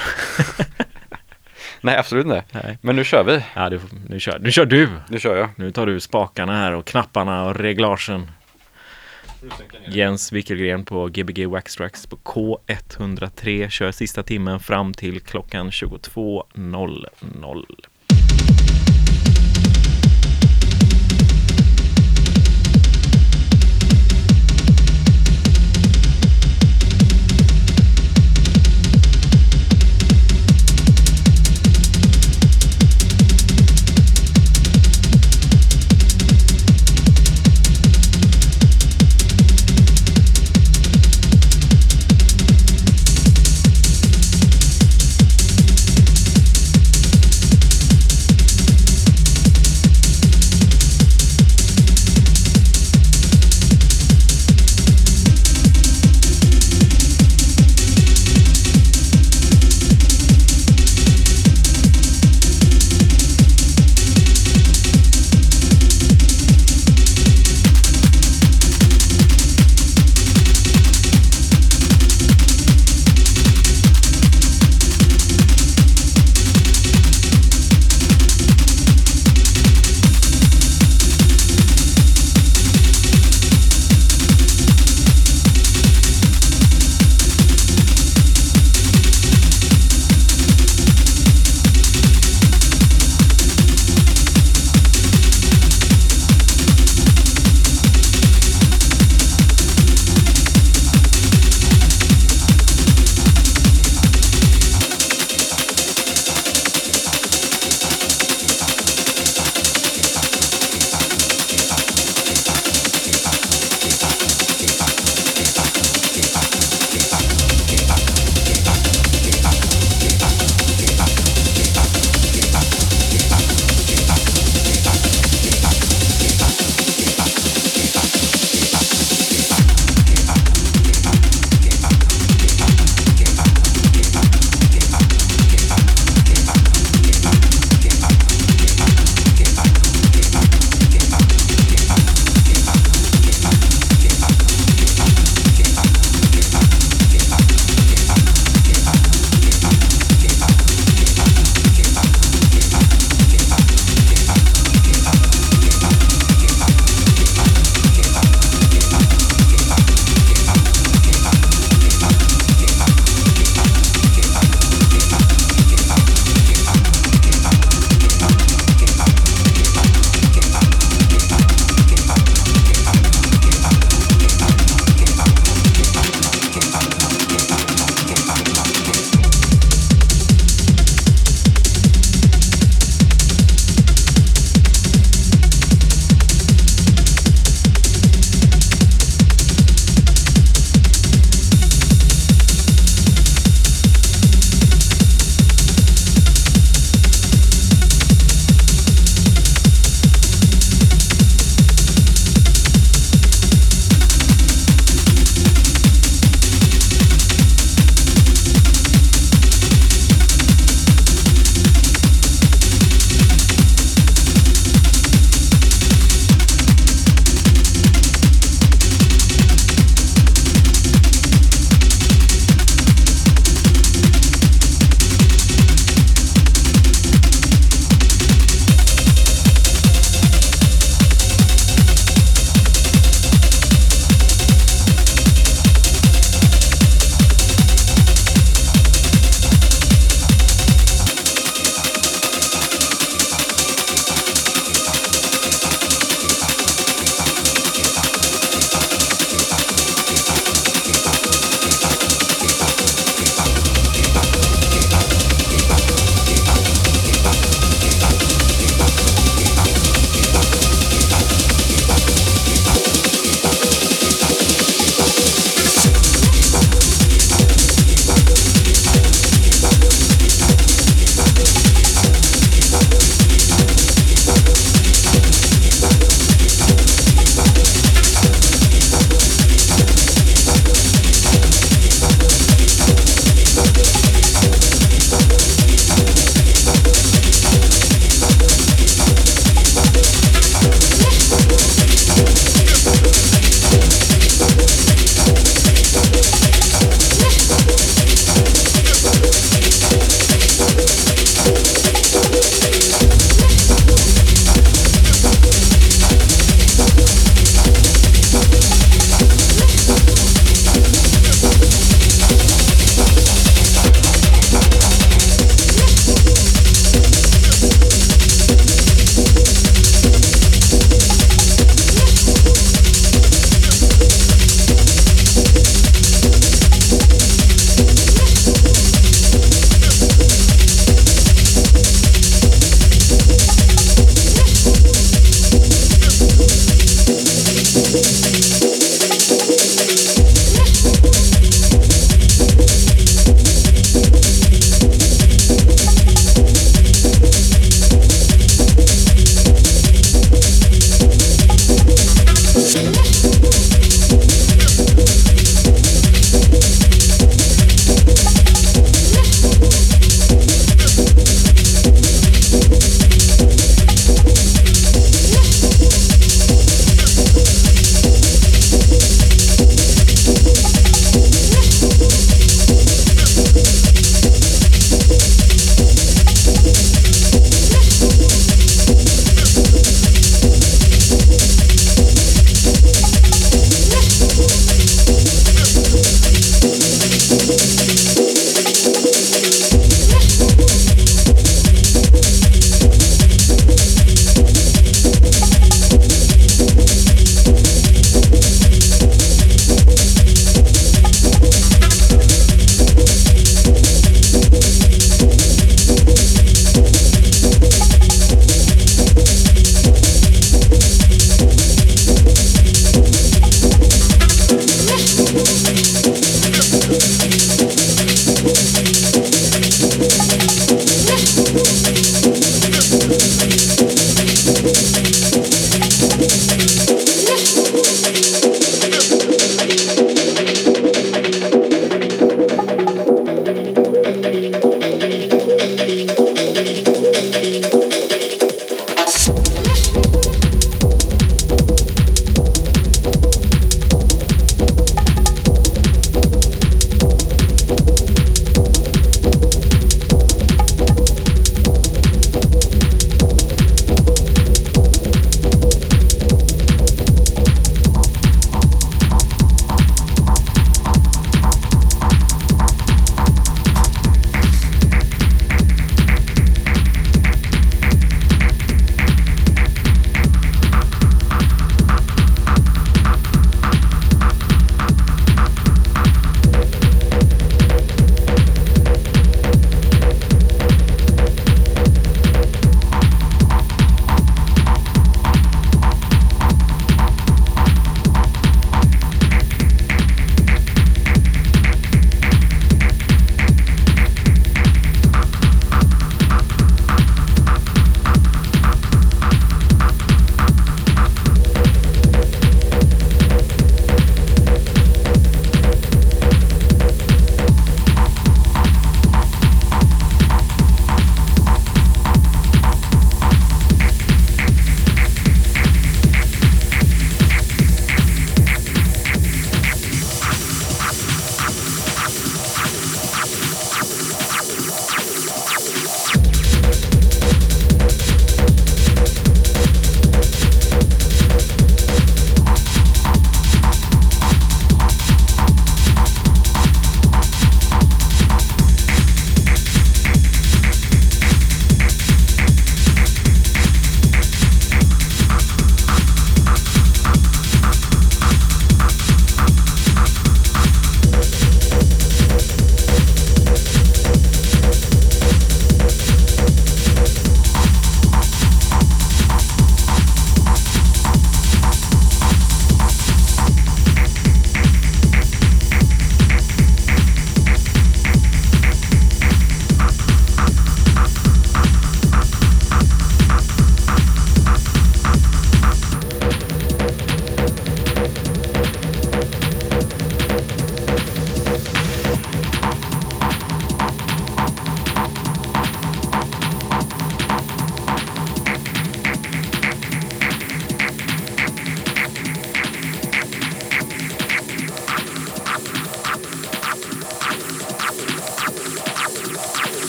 Nej, 1.81 1.97
absolut 1.97 2.25
inte. 2.25 2.43
Nej. 2.51 2.77
Men 2.81 2.95
nu 2.95 3.03
kör 3.03 3.23
vi. 3.23 3.43
Ja, 3.53 3.69
du, 3.69 3.79
nu, 4.09 4.19
kör, 4.19 4.39
nu 4.39 4.51
kör 4.51 4.65
du! 4.65 4.89
Nu 5.09 5.19
kör 5.19 5.35
jag. 5.37 5.49
Nu 5.55 5.71
tar 5.71 5.85
du 5.85 5.99
spakarna 5.99 6.57
här 6.57 6.71
och 6.71 6.85
knapparna 6.85 7.45
och 7.45 7.55
reglagen. 7.55 8.31
Jens 9.87 10.31
Wickelgren 10.31 10.85
på 10.85 11.07
Gbg 11.07 11.47
Waxtrax 11.47 12.07
på 12.07 12.15
K103 12.15 13.69
kör 13.69 13.91
sista 13.91 14.23
timmen 14.23 14.59
fram 14.59 14.93
till 14.93 15.21
klockan 15.21 15.69
22.00. 15.69 17.92